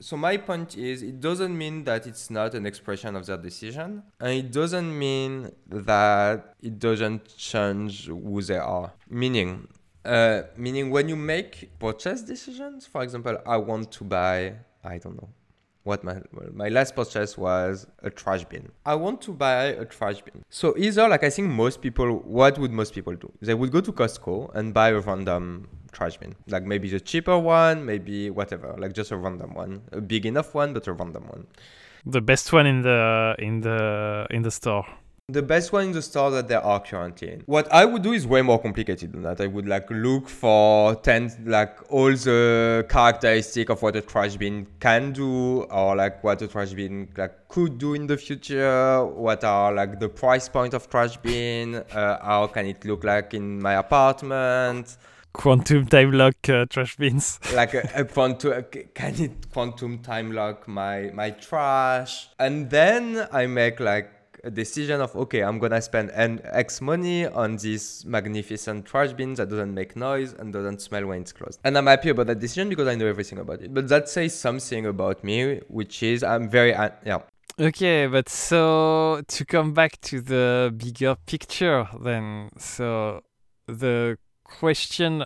so 0.00 0.16
my 0.16 0.36
point 0.36 0.76
is 0.76 1.02
it 1.02 1.20
doesn't 1.20 1.56
mean 1.56 1.84
that 1.84 2.06
it's 2.06 2.30
not 2.30 2.54
an 2.54 2.66
expression 2.66 3.16
of 3.16 3.26
their 3.26 3.36
decision 3.36 4.02
and 4.20 4.30
it 4.30 4.52
doesn't 4.52 4.96
mean 4.96 5.50
that 5.66 6.54
it 6.62 6.78
doesn't 6.78 7.36
change 7.36 8.06
who 8.06 8.40
they 8.42 8.56
are 8.56 8.92
meaning 9.08 9.66
uh, 10.04 10.42
meaning 10.56 10.90
when 10.90 11.08
you 11.08 11.16
make 11.16 11.70
purchase 11.78 12.22
decisions 12.22 12.86
for 12.86 13.02
example 13.02 13.36
i 13.46 13.56
want 13.56 13.90
to 13.90 14.04
buy 14.04 14.54
i 14.84 14.98
don't 14.98 15.16
know 15.16 15.28
what 15.88 16.04
my 16.04 16.16
my 16.52 16.68
last 16.68 16.94
purchase 16.94 17.36
was 17.38 17.86
a 18.02 18.10
trash 18.10 18.44
bin. 18.44 18.70
I 18.84 18.94
want 18.94 19.22
to 19.22 19.32
buy 19.32 19.64
a 19.84 19.86
trash 19.86 20.20
bin. 20.20 20.44
So 20.50 20.74
either 20.76 21.08
like 21.08 21.24
I 21.24 21.30
think 21.30 21.48
most 21.48 21.80
people 21.80 22.08
what 22.38 22.58
would 22.58 22.72
most 22.72 22.94
people 22.94 23.14
do? 23.14 23.32
They 23.40 23.54
would 23.54 23.72
go 23.72 23.80
to 23.80 23.92
Costco 23.92 24.54
and 24.54 24.74
buy 24.74 24.90
a 24.90 25.00
random 25.00 25.68
trash 25.92 26.16
bin. 26.16 26.34
Like 26.48 26.64
maybe 26.64 26.88
the 26.88 27.00
cheaper 27.00 27.38
one, 27.38 27.84
maybe 27.84 28.30
whatever, 28.30 28.74
like 28.78 28.92
just 28.92 29.10
a 29.10 29.16
random 29.16 29.54
one. 29.54 29.82
A 29.92 30.00
big 30.00 30.26
enough 30.26 30.54
one 30.54 30.72
but 30.72 30.86
a 30.86 30.92
random 30.92 31.24
one. 31.28 31.46
The 32.06 32.20
best 32.20 32.52
one 32.52 32.66
in 32.66 32.82
the 32.82 33.34
in 33.38 33.60
the 33.60 34.26
in 34.30 34.42
the 34.42 34.50
store. 34.50 34.86
The 35.30 35.42
best 35.42 35.74
one 35.74 35.84
in 35.84 35.92
the 35.92 36.00
store 36.00 36.30
that 36.30 36.48
there 36.48 36.64
are 36.64 36.80
currently 36.80 37.30
in. 37.30 37.42
What 37.44 37.70
I 37.70 37.84
would 37.84 38.00
do 38.00 38.14
is 38.14 38.26
way 38.26 38.40
more 38.40 38.58
complicated 38.58 39.12
than 39.12 39.20
that. 39.24 39.42
I 39.42 39.46
would 39.46 39.68
like 39.68 39.90
look 39.90 40.26
for 40.26 40.94
10, 40.94 41.42
like 41.44 41.92
all 41.92 42.12
the 42.12 42.86
characteristic 42.88 43.68
of 43.68 43.82
what 43.82 43.94
a 43.94 44.00
trash 44.00 44.36
bin 44.36 44.66
can 44.80 45.12
do 45.12 45.64
or 45.64 45.96
like 45.96 46.24
what 46.24 46.40
a 46.40 46.48
trash 46.48 46.72
bin 46.72 47.08
like 47.14 47.46
could 47.48 47.76
do 47.76 47.92
in 47.92 48.06
the 48.06 48.16
future. 48.16 49.04
What 49.04 49.44
are 49.44 49.70
like 49.74 50.00
the 50.00 50.08
price 50.08 50.48
point 50.48 50.72
of 50.72 50.88
trash 50.88 51.18
bin? 51.18 51.74
Uh, 51.74 52.24
how 52.24 52.46
can 52.46 52.64
it 52.64 52.86
look 52.86 53.04
like 53.04 53.34
in 53.34 53.60
my 53.60 53.74
apartment? 53.74 54.96
Quantum 55.32 55.86
time 55.86 56.12
lock 56.12 56.48
uh, 56.48 56.66
trash 56.66 56.96
bins. 56.96 57.38
like 57.54 57.74
a, 57.74 57.88
a 57.94 58.04
quantum 58.04 58.64
can 58.94 59.14
it 59.20 59.50
quantum 59.52 59.98
time 59.98 60.32
lock 60.32 60.66
my 60.66 61.10
my 61.14 61.30
trash? 61.30 62.28
And 62.38 62.70
then 62.70 63.26
i 63.32 63.46
make 63.46 63.80
like 63.80 64.10
a 64.44 64.50
decision 64.50 65.00
of 65.00 65.14
okay 65.16 65.40
i'm 65.40 65.58
gonna 65.58 65.82
spend 65.82 66.10
n 66.14 66.40
x 66.44 66.80
money 66.80 67.26
on 67.26 67.56
this 67.56 68.04
magnificent 68.04 68.86
trash 68.86 69.12
bin 69.12 69.34
that 69.34 69.48
doesn't 69.48 69.74
make 69.74 69.96
noise 69.96 70.32
and 70.32 70.52
doesn't 70.52 70.80
smell 70.80 71.06
when 71.06 71.22
it's 71.22 71.32
closed. 71.32 71.58
And 71.64 71.76
i'm 71.76 71.86
happy 71.86 72.10
about 72.10 72.26
that 72.28 72.38
decision 72.38 72.68
because 72.68 72.88
i 72.88 72.94
know 72.94 73.06
everything 73.06 73.38
about 73.38 73.62
it. 73.62 73.74
But 73.74 73.88
that 73.88 74.08
says 74.08 74.38
something 74.38 74.86
about 74.86 75.24
me 75.24 75.60
which 75.68 76.02
is 76.02 76.22
i'm 76.22 76.48
very 76.48 76.74
uh, 76.74 76.90
yeah. 77.04 77.20
Okay, 77.60 78.06
but 78.06 78.28
so 78.28 79.20
to 79.26 79.44
come 79.44 79.72
back 79.72 80.00
to 80.02 80.20
the 80.20 80.72
bigger 80.76 81.16
picture, 81.26 81.88
then, 82.00 82.50
so 82.56 83.24
the 83.66 84.16
question, 84.58 85.24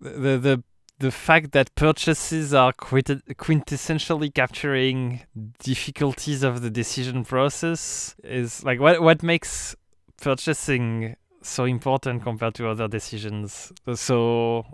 the 0.00 0.38
the 0.38 0.62
the 0.98 1.10
fact 1.10 1.50
that 1.52 1.74
purchases 1.74 2.54
are 2.54 2.72
quintessentially 2.72 4.32
capturing 4.32 5.22
difficulties 5.58 6.44
of 6.44 6.62
the 6.62 6.70
decision 6.70 7.24
process 7.24 8.14
is 8.22 8.62
like 8.64 8.78
what 8.80 9.02
what 9.02 9.22
makes 9.22 9.74
purchasing 10.20 11.16
so 11.42 11.64
important 11.64 12.22
compared 12.22 12.54
to 12.54 12.68
other 12.68 12.86
decisions. 12.86 13.72
So 13.94 14.64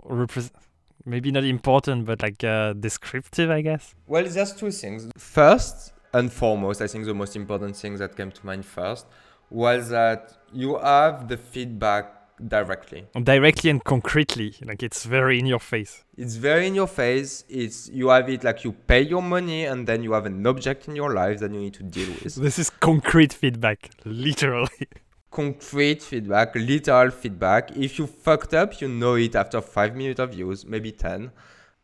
maybe 1.05 1.31
not 1.31 1.43
important, 1.43 2.05
but 2.05 2.21
like 2.21 2.43
uh, 2.43 2.73
descriptive, 2.73 3.49
I 3.49 3.61
guess. 3.61 3.95
well 4.07 4.23
there's 4.23 4.53
two 4.53 4.71
things 4.71 5.09
first 5.17 5.93
and 6.13 6.31
foremost 6.33 6.81
i 6.81 6.87
think 6.87 7.05
the 7.05 7.13
most 7.13 7.35
important 7.35 7.75
thing 7.75 7.95
that 7.97 8.15
came 8.17 8.31
to 8.31 8.43
mind 8.45 8.65
first 8.65 9.05
was 9.51 9.89
that 9.89 10.33
you 10.51 10.77
have 10.77 11.27
the 11.27 11.37
feedback 11.37 12.18
directly. 12.47 13.05
Directly 13.21 13.69
and 13.69 13.83
concretely, 13.83 14.55
like 14.65 14.81
it's 14.83 15.05
very 15.05 15.39
in 15.39 15.45
your 15.45 15.59
face. 15.59 16.03
it's 16.17 16.35
very 16.35 16.67
in 16.67 16.75
your 16.75 16.87
face. 16.87 17.43
It's 17.49 17.89
you 17.89 18.09
have 18.09 18.29
it 18.29 18.43
like 18.43 18.63
you 18.63 18.71
pay 18.73 19.01
your 19.01 19.21
money 19.21 19.65
and 19.65 19.87
then 19.87 20.03
you 20.03 20.13
have 20.13 20.25
an 20.25 20.45
object 20.45 20.87
in 20.87 20.95
your 20.95 21.13
life 21.13 21.39
that 21.39 21.51
you 21.51 21.59
need 21.59 21.73
to 21.75 21.83
deal 21.83 22.09
with. 22.23 22.35
This 22.47 22.59
is 22.59 22.69
concrete 22.69 23.33
feedback, 23.33 23.89
literally. 24.05 24.87
concrete 25.31 26.01
feedback 26.01 26.55
literal 26.55 27.11
feedback. 27.11 27.75
If 27.77 27.99
you 27.99 28.07
fucked 28.07 28.53
up 28.53 28.81
you 28.81 28.87
know 28.87 29.15
it 29.15 29.35
after 29.35 29.61
five 29.61 29.95
minutes 29.95 30.19
of 30.19 30.33
use 30.33 30.65
maybe 30.65 30.91
10 30.91 31.31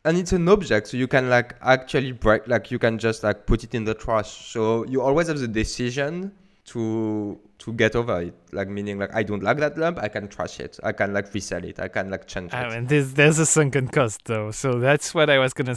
and 0.04 0.16
it's 0.18 0.32
an 0.32 0.48
object 0.48 0.88
so 0.88 0.96
you 0.96 1.06
can 1.06 1.28
like 1.30 1.54
actually 1.62 2.12
break 2.12 2.46
like 2.48 2.70
you 2.72 2.78
can 2.78 2.98
just 2.98 3.22
like 3.22 3.46
put 3.46 3.62
it 3.64 3.74
in 3.74 3.84
the 3.84 3.94
trash. 3.94 4.50
So 4.52 4.84
you 4.86 5.00
always 5.00 5.28
have 5.28 5.38
the 5.38 5.48
decision 5.48 6.32
to 6.66 7.38
to 7.58 7.72
get 7.72 7.96
over 7.96 8.20
it. 8.20 8.34
Like 8.52 8.68
meaning 8.68 8.98
like 8.98 9.14
i 9.14 9.22
don't 9.22 9.42
like 9.42 9.58
that 9.58 9.78
lamp 9.78 9.98
i 9.98 10.08
can 10.08 10.28
trash 10.28 10.60
it. 10.60 10.78
I 10.82 10.92
can 10.92 11.12
like 11.12 11.32
resell 11.32 11.64
it. 11.64 11.80
I 11.80 11.88
can 11.88 12.10
like 12.10 12.26
change 12.26 12.50
ah, 12.52 12.62
it. 12.62 12.66
I 12.66 12.74
mean, 12.74 12.86
there's 12.86 13.14
there's 13.14 13.38
a 13.38 13.46
sunken 13.46 13.88
cost 13.88 14.24
though, 14.24 14.50
so 14.50 14.78
that's 14.78 15.14
what 15.14 15.30
I 15.30 15.38
was 15.38 15.52
gonna 15.52 15.76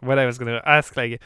what 0.00 0.18
I 0.18 0.26
was 0.26 0.38
gonna 0.38 0.62
ask. 0.64 0.96
Like, 0.96 1.20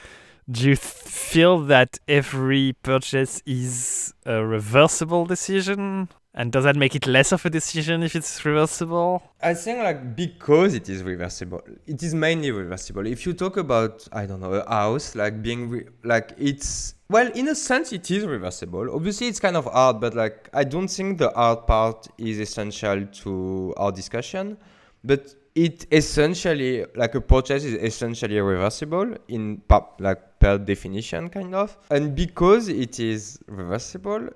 do 0.50 0.68
you 0.68 0.76
th- 0.76 0.78
feel 0.78 1.60
that 1.60 1.98
every 2.08 2.74
purchase 2.82 3.42
is 3.46 4.14
a 4.24 4.44
reversible 4.44 5.26
decision, 5.26 6.08
and 6.34 6.50
does 6.50 6.64
that 6.64 6.74
make 6.74 6.96
it 6.96 7.06
less 7.06 7.30
of 7.30 7.44
a 7.46 7.50
decision 7.50 8.02
if 8.02 8.16
it's 8.16 8.44
reversible? 8.44 9.22
I 9.40 9.54
think 9.54 9.78
like 9.78 10.16
because 10.16 10.74
it 10.74 10.88
is 10.88 11.02
reversible, 11.02 11.62
it 11.86 12.02
is 12.02 12.14
mainly 12.14 12.50
reversible. 12.50 13.06
If 13.06 13.24
you 13.24 13.32
talk 13.32 13.56
about 13.56 14.06
I 14.12 14.26
don't 14.26 14.40
know 14.40 14.54
a 14.54 14.68
house 14.68 15.14
like 15.14 15.42
being 15.42 15.70
re- 15.70 15.86
like 16.02 16.32
it's 16.36 16.94
well 17.08 17.30
in 17.34 17.48
a 17.48 17.54
sense 17.54 17.92
it 17.92 18.10
is 18.10 18.26
reversible. 18.26 18.92
Obviously 18.92 19.28
it's 19.28 19.38
kind 19.38 19.56
of 19.56 19.66
hard, 19.66 20.00
but 20.00 20.14
like 20.14 20.48
I 20.52 20.64
don't 20.64 20.88
think 20.88 21.18
the 21.18 21.30
hard 21.30 21.66
part 21.66 22.08
is 22.18 22.40
essential 22.40 23.06
to 23.06 23.74
our 23.76 23.92
discussion. 23.92 24.58
But 25.04 25.34
it 25.54 25.86
essentially 25.92 26.84
like 26.96 27.14
a 27.14 27.20
purchase 27.20 27.62
is 27.62 27.74
essentially 27.74 28.40
reversible 28.40 29.14
in 29.28 29.62
like 30.00 30.40
per 30.40 30.58
definition 30.58 31.28
kind 31.28 31.54
of 31.54 31.76
and 31.90 32.16
because 32.16 32.66
it 32.68 32.98
is 32.98 33.38
reversible 33.46 34.28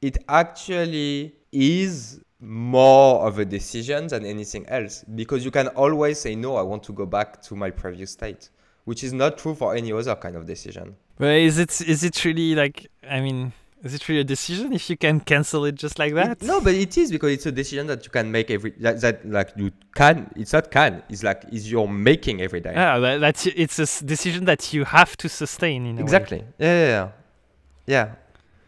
it 0.00 0.16
actually 0.28 1.34
is 1.52 2.20
more 2.40 3.24
of 3.26 3.38
a 3.38 3.44
decision 3.44 4.08
than 4.08 4.24
anything 4.26 4.66
else 4.68 5.04
because 5.14 5.44
you 5.44 5.50
can 5.52 5.68
always 5.68 6.18
say 6.18 6.34
no 6.34 6.56
i 6.56 6.62
want 6.62 6.82
to 6.82 6.92
go 6.92 7.06
back 7.06 7.40
to 7.40 7.54
my 7.54 7.70
previous 7.70 8.10
state 8.10 8.50
which 8.84 9.04
is 9.04 9.12
not 9.12 9.38
true 9.38 9.54
for 9.54 9.76
any 9.76 9.92
other 9.92 10.16
kind 10.16 10.34
of 10.34 10.44
decision 10.44 10.96
But 11.18 11.34
is 11.36 11.58
it 11.58 11.80
is 11.82 12.02
it 12.02 12.24
really 12.24 12.56
like 12.56 12.90
I 13.08 13.20
mean 13.20 13.52
is 13.84 13.94
it 13.94 14.08
really 14.08 14.20
a 14.22 14.24
decision 14.24 14.72
if 14.72 14.88
you 14.90 14.96
can 14.96 15.20
cancel 15.20 15.64
it 15.64 15.74
just 15.74 15.98
like 15.98 16.14
that? 16.14 16.40
It- 16.40 16.46
no, 16.46 16.60
but 16.60 16.72
it 16.74 16.96
is 16.96 17.10
because 17.10 17.32
it's 17.32 17.46
a 17.46 17.50
decision 17.52 17.88
that 17.88 18.04
you 18.04 18.10
can 18.12 18.30
make 18.30 18.48
every 18.48 18.70
that, 18.78 19.00
that 19.00 19.28
like 19.28 19.50
you 19.56 19.72
can. 19.96 20.30
It's 20.36 20.52
not 20.52 20.70
can. 20.70 21.02
It's 21.08 21.24
like 21.24 21.42
is 21.50 21.68
you're 21.68 21.88
making 21.88 22.40
every 22.42 22.60
day. 22.60 22.72
Yeah, 22.74 23.00
that, 23.00 23.18
that's 23.20 23.46
it's 23.46 23.80
a 23.80 23.82
s- 23.82 23.98
decision 24.00 24.44
that 24.44 24.72
you 24.72 24.84
have 24.84 25.16
to 25.16 25.28
sustain 25.28 25.84
in 25.86 25.98
exactly. 25.98 26.44
Yeah, 26.60 26.74
yeah, 26.80 26.88
yeah. 26.96 27.08
Yeah. 27.86 28.14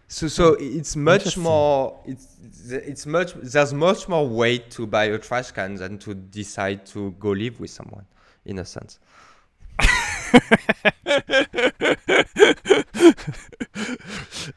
So 0.09 0.27
so 0.27 0.57
it's 0.59 0.97
much 0.97 1.37
more. 1.37 2.01
It's 2.07 2.27
it's 2.69 3.07
much. 3.07 3.35
There's 3.35 3.73
much 3.75 4.09
more 4.09 4.27
weight 4.29 4.71
to 4.73 4.87
buy 4.87 5.05
a 5.05 5.19
trash 5.19 5.51
can 5.53 5.75
than 5.77 5.99
to 5.99 6.15
decide 6.15 6.87
to 6.87 7.11
go 7.13 7.31
live 7.31 7.61
with 7.61 7.71
someone, 7.71 8.07
in 8.45 8.59
a 8.59 8.65
sense. 8.65 8.99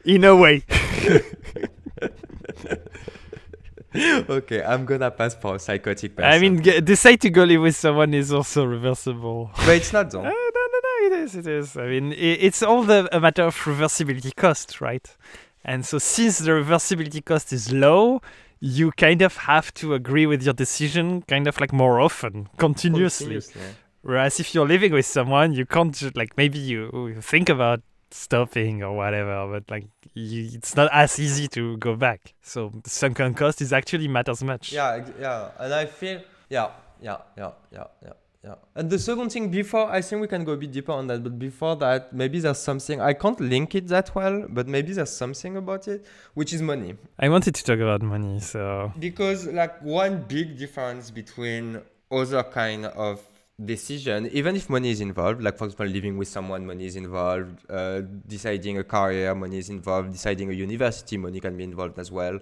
in 0.05 0.23
a 0.23 0.36
way. 0.36 0.63
okay, 3.95 4.63
I'm 4.63 4.86
gonna 4.86 5.12
pass 5.12 5.36
for 5.36 5.55
a 5.55 5.60
psychotic 5.60 6.15
person. 6.15 6.31
I 6.31 6.39
mean, 6.39 6.62
g- 6.62 6.79
decide 6.81 7.21
to 7.21 7.29
go 7.29 7.43
live 7.43 7.62
with 7.62 7.75
someone 7.75 8.13
is 8.13 8.31
also 8.31 8.65
reversible. 8.65 9.51
but 9.65 9.69
it's 9.75 9.91
not 9.93 10.07
Uh, 10.07 10.10
though. 10.10 10.23
no, 10.23 10.29
no, 10.29 10.67
no, 10.83 11.07
it 11.07 11.13
is, 11.23 11.36
it 11.36 11.47
is. 11.47 11.77
I 11.77 11.88
mean, 11.88 12.12
i 12.12 12.15
it's 12.15 12.62
all 12.63 12.83
the, 12.83 13.07
a 13.15 13.19
matter 13.19 13.43
of 13.43 13.55
reversibility 13.55 14.36
cost, 14.36 14.81
right? 14.81 15.07
And 15.63 15.86
so, 15.86 15.98
since 15.98 16.39
the 16.39 16.52
reversibility 16.52 17.24
cost 17.24 17.52
is 17.52 17.72
low, 17.72 18.22
you 18.60 18.91
kind 18.91 19.22
of 19.22 19.38
have 19.38 19.74
to 19.76 19.93
agree 19.93 20.26
with 20.26 20.43
your 20.43 20.54
decision 20.54 21.24
kind 21.24 21.48
of 21.48 21.60
like 21.60 21.74
more 21.74 22.00
often, 22.00 22.50
continuously. 22.58 23.26
Continuously. 23.26 23.62
Whereas 24.02 24.39
if 24.39 24.56
you're 24.56 24.67
living 24.67 24.93
with 24.93 25.06
someone, 25.06 25.54
you 25.54 25.65
can't 25.65 25.93
just 25.93 26.15
like 26.15 26.38
maybe 26.38 26.58
you, 26.58 26.89
you 26.93 27.22
think 27.22 27.50
about 27.50 27.82
stopping 28.12 28.84
or 28.84 28.96
whatever, 28.96 29.48
but 29.52 29.70
like 29.70 29.88
you, 30.13 30.50
it's 30.54 30.76
not 30.76 30.89
as 30.93 31.20
easy 31.20 31.48
to 31.50 31.78
go 31.78 31.96
back. 31.96 32.34
So 32.41 32.72
the 32.84 32.89
sunken 32.89 33.34
cost 33.34 33.62
is 33.62 33.74
actually 33.74 34.08
matters 34.08 34.43
much. 34.43 34.72
Yeah, 34.72 35.06
yeah, 35.20 35.50
and 35.60 35.74
I 35.74 35.86
feel 35.86 36.22
yeah, 36.50 36.70
yeah, 37.02 37.17
yeah, 37.38 37.52
yeah, 37.72 37.84
yeah, 38.04 38.13
yeah. 38.47 38.55
And 38.75 38.89
the 38.89 38.99
second 38.99 39.29
thing 39.31 39.49
before, 39.49 39.91
I 39.91 40.01
think 40.01 40.21
we 40.21 40.27
can 40.27 40.43
go 40.45 40.53
a 40.53 40.57
bit 40.57 40.71
deeper 40.71 40.93
on 40.93 41.07
that. 41.07 41.21
But 41.21 41.38
before 41.38 41.75
that, 41.77 42.13
maybe 42.13 42.39
there's 42.39 42.60
something 42.60 43.01
I 43.01 43.13
can't 43.13 43.39
link 43.39 43.75
it 43.75 43.88
that 43.89 44.15
well, 44.15 44.45
but 44.47 44.67
maybe 44.67 44.93
there's 44.93 45.15
something 45.23 45.57
about 45.57 45.88
it, 45.88 46.05
which 46.33 46.53
is 46.53 46.62
money. 46.62 46.95
I 47.19 47.27
wanted 47.29 47.55
to 47.55 47.63
talk 47.63 47.79
about 47.79 48.01
money, 48.01 48.39
so 48.39 48.93
Because 48.99 49.47
like 49.47 49.81
one 49.81 50.23
big 50.27 50.57
difference 50.57 51.12
between 51.12 51.81
other 52.10 52.43
kind 52.43 52.86
of 52.86 53.21
decision, 53.63 54.29
even 54.31 54.55
if 54.55 54.69
money 54.69 54.91
is 54.91 55.01
involved, 55.01 55.43
like 55.43 55.57
for 55.57 55.65
example, 55.65 55.88
living 55.88 56.17
with 56.17 56.29
someone, 56.29 56.65
money 56.65 56.86
is 56.86 56.95
involved. 56.95 57.69
Uh, 57.69 58.01
deciding 58.27 58.77
a 58.77 58.83
career, 58.83 59.36
money 59.36 59.57
is 59.57 59.69
involved. 59.69 60.13
Deciding 60.13 60.49
a 60.49 60.53
university, 60.53 61.17
money 61.17 61.41
can 61.41 61.57
be 61.57 61.65
involved 61.65 61.99
as 61.99 62.12
well. 62.12 62.39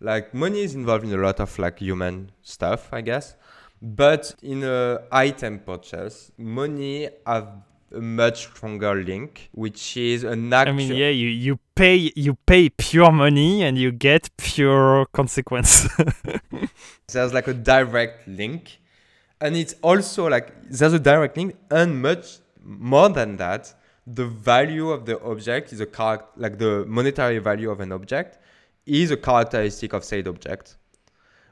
Like 0.00 0.34
money 0.34 0.60
is 0.62 0.74
involved 0.74 1.04
in 1.04 1.12
a 1.14 1.22
lot 1.28 1.40
of 1.40 1.58
like 1.58 1.78
human 1.78 2.30
stuff, 2.42 2.92
I 2.92 3.00
guess. 3.00 3.36
But 3.80 4.34
in 4.42 4.64
a 4.64 5.02
item 5.12 5.60
purchase, 5.60 6.32
money 6.38 7.08
have 7.26 7.48
a 7.92 8.00
much 8.00 8.48
stronger 8.48 8.94
link, 8.94 9.50
which 9.52 9.96
is 9.96 10.24
an 10.24 10.52
I 10.52 10.72
mean, 10.72 10.92
yeah, 10.94 11.08
you, 11.08 11.28
you 11.28 11.58
pay 11.74 12.12
you 12.16 12.34
pay 12.46 12.70
pure 12.70 13.12
money 13.12 13.62
and 13.62 13.78
you 13.78 13.92
get 13.92 14.30
pure 14.36 15.06
consequence. 15.12 15.88
there's 17.12 17.32
like 17.32 17.48
a 17.48 17.54
direct 17.54 18.26
link 18.26 18.78
and 19.40 19.56
it's 19.56 19.74
also 19.82 20.28
like 20.28 20.52
there's 20.70 20.92
a 20.92 20.98
direct 20.98 21.36
link 21.36 21.56
and 21.70 22.00
much 22.00 22.38
more 22.62 23.08
than 23.08 23.36
that 23.36 23.74
the 24.06 24.26
value 24.26 24.90
of 24.90 25.04
the 25.06 25.20
object 25.22 25.72
is 25.72 25.80
a 25.80 25.86
character 25.86 26.26
like 26.36 26.58
the 26.58 26.84
monetary 26.86 27.38
value 27.38 27.70
of 27.70 27.80
an 27.80 27.92
object 27.92 28.38
is 28.86 29.10
a 29.10 29.16
characteristic 29.16 29.92
of 29.92 30.04
said 30.04 30.26
object 30.28 30.76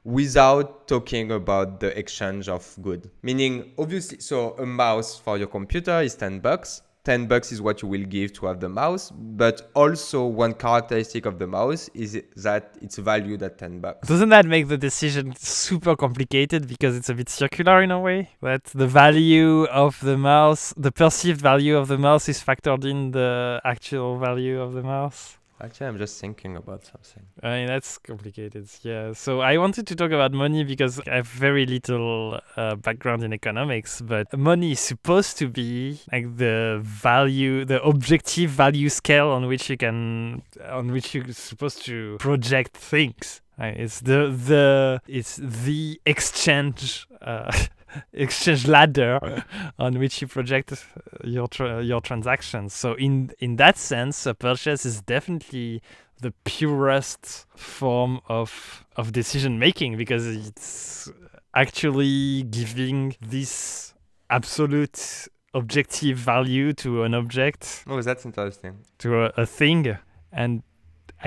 without 0.05 0.87
talking 0.87 1.33
about 1.33 1.81
the 1.81 1.99
exchange 1.99 2.49
of 2.49 2.77
good 2.83 3.11
meaning 3.23 3.73
obviously 3.79 4.21
so 4.21 4.55
a 4.59 4.67
mouse 4.67 5.19
for 5.19 5.39
your 5.39 5.47
computer 5.47 6.01
is 6.03 6.15
10 6.15 6.41
bucks 6.41 6.83
10 7.05 7.27
bucks 7.27 7.53
is 7.53 7.61
what 7.61 7.83
you 7.83 7.89
will 7.89 8.05
give 8.05 8.33
to 8.33 8.47
have 8.47 8.61
the 8.61 8.69
mouse 8.69 9.11
but 9.11 9.71
also 9.75 10.25
one 10.25 10.55
characteristic 10.55 11.27
of 11.27 11.39
the 11.39 11.47
mouse 11.47 11.91
is 11.93 12.23
that 12.37 12.77
it's 12.81 12.97
valued 12.97 13.43
at 13.43 13.59
10 13.59 13.81
bucks 13.81 14.09
Doesn't 14.09 14.31
that 14.31 14.47
make 14.47 14.69
the 14.69 14.79
decision 14.79 15.35
super 15.37 15.97
complicated 15.97 16.67
because 16.67 16.97
it's 16.97 17.11
a 17.11 17.15
bit 17.15 17.29
circular 17.29 17.83
in 17.83 17.91
a 17.91 18.01
way? 18.01 18.31
That 18.41 18.65
the 18.65 18.87
value 18.87 19.65
of 19.65 20.01
the 20.01 20.17
mouse, 20.17 20.73
the 20.79 20.93
perceived 20.93 21.43
value 21.43 21.77
of 21.77 21.89
the 21.89 21.99
mouse 21.99 22.29
is 22.29 22.43
factored 22.43 22.87
in 22.87 23.11
the 23.11 23.61
actual 23.65 24.19
value 24.19 24.61
of 24.61 24.73
the 24.73 24.83
mouse? 24.83 25.37
Actually, 25.61 25.87
I'm 25.87 25.99
just 25.99 26.21
thinking 26.21 26.57
about 26.57 26.85
something. 26.85 27.23
I 27.43 27.59
mean, 27.59 27.67
that's 27.69 27.99
complicated. 27.99 28.69
Yeah. 28.83 29.13
So 29.13 29.41
I 29.41 29.57
wanted 29.57 29.87
to 29.87 29.95
talk 29.95 30.11
about 30.11 30.33
money 30.33 30.65
because 30.65 31.01
I 31.07 31.17
have 31.17 31.29
very 31.29 31.65
little 31.65 32.41
uh, 32.57 32.75
background 32.75 33.23
in 33.23 33.33
economics, 33.33 34.01
but 34.01 34.37
money 34.37 34.73
is 34.73 34.81
supposed 34.81 35.39
to 35.39 35.49
be 35.49 36.01
like 36.13 36.37
the 36.37 36.81
value, 36.83 37.65
the 37.65 37.83
objective 37.83 38.51
value 38.51 38.89
scale 38.89 39.29
on 39.29 39.47
which 39.47 39.71
you 39.71 39.77
can, 39.77 40.43
on 40.69 40.91
which 40.91 41.15
you're 41.15 41.33
supposed 41.33 41.85
to 41.85 42.17
project 42.19 42.77
things. 42.77 43.41
It's 43.59 44.01
the 44.01 44.29
the 44.29 45.01
it's 45.07 45.37
the 45.37 46.01
exchange. 46.05 47.07
Uh, 47.23 47.53
exchange 48.13 48.67
ladder 48.67 49.45
on 49.79 49.99
which 49.99 50.21
you 50.23 50.29
project 50.29 50.73
uh, 50.73 50.77
your 51.25 51.49
tra- 51.49 51.83
your 51.83 52.01
transactions. 52.01 52.75
So 52.75 52.95
in 52.95 53.31
in 53.39 53.57
that 53.57 53.77
sense 53.79 54.27
a 54.27 54.35
purchase 54.35 54.85
is 54.85 55.01
definitely 55.03 55.83
the 56.21 56.33
purest 56.45 57.47
form 57.57 58.21
of 58.29 58.85
of 58.97 59.13
decision 59.13 59.59
making 59.59 59.97
because 59.97 60.27
it's 60.27 61.11
actually 61.55 62.43
giving 62.45 63.17
this 63.21 63.95
absolute 64.31 65.29
objective 65.53 66.17
value 66.19 66.73
to 66.73 67.05
an 67.05 67.15
object 67.15 67.85
Oh, 67.87 68.01
that's 68.03 68.25
interesting. 68.27 68.79
to 68.99 69.25
a, 69.25 69.33
a 69.37 69.47
thing. 69.47 69.97
And 70.33 70.63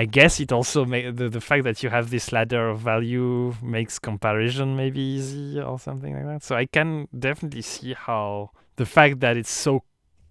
I 0.00 0.04
guess 0.04 0.38
it 0.38 0.52
also 0.52 0.84
ma- 0.84 1.10
the 1.12 1.28
the 1.28 1.40
fact 1.40 1.64
that 1.64 1.82
you 1.82 1.90
have 1.90 2.10
this 2.10 2.30
ladder 2.30 2.68
of 2.68 2.78
value 2.78 3.54
makes 3.60 3.98
comparison 3.98 4.76
maybe 4.76 5.00
easy 5.00 5.60
or 5.60 5.78
something 5.80 6.14
like 6.14 6.26
that. 6.26 6.44
So 6.44 6.54
I 6.54 6.66
can 6.66 7.08
definitely 7.18 7.62
see 7.62 7.94
how 7.94 8.50
the 8.76 8.86
fact 8.86 9.18
that 9.20 9.36
it's 9.36 9.50
so 9.50 9.82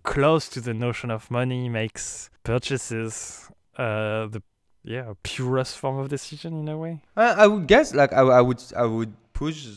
close 0.03 0.47
to 0.49 0.61
the 0.61 0.73
notion 0.73 1.11
of 1.11 1.29
money 1.29 1.67
makes 1.67 2.29
purchases 2.43 3.49
uh 3.77 4.27
the 4.27 4.41
yeah 4.83 5.13
purest 5.21 5.77
form 5.77 5.97
of 5.99 6.07
decision 6.07 6.61
in 6.61 6.69
a 6.69 6.77
way. 6.77 7.01
I, 7.17 7.43
I 7.43 7.47
would 7.47 7.67
guess, 7.67 7.93
like, 7.93 8.13
I, 8.13 8.21
I 8.21 8.41
would, 8.41 8.63
I 8.75 8.85
would 8.85 9.13
push 9.33 9.67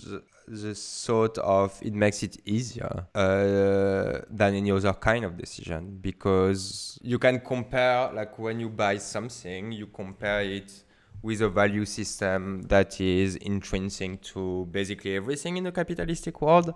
the, 0.51 0.75
sort 0.75 1.39
of 1.39 1.79
it 1.83 1.95
makes 1.95 2.23
it 2.23 2.37
easier 2.45 3.07
uh, 3.15 4.21
than 4.29 4.55
any 4.55 4.71
other 4.71 4.93
kind 4.93 5.25
of 5.25 5.37
decision 5.37 5.99
because 6.01 6.99
you 7.03 7.19
can 7.19 7.41
compare, 7.41 8.13
like, 8.13 8.39
when 8.39 8.61
you 8.61 8.69
buy 8.69 8.99
something, 8.99 9.73
you 9.73 9.87
compare 9.87 10.43
it 10.43 10.85
with 11.23 11.41
a 11.43 11.49
value 11.49 11.85
system 11.85 12.63
that 12.63 13.01
is 13.01 13.37
intrinsic 13.37 14.23
to 14.23 14.67
basically 14.71 15.17
everything 15.17 15.57
in 15.57 15.65
the 15.65 15.73
capitalistic 15.73 16.41
world 16.41 16.73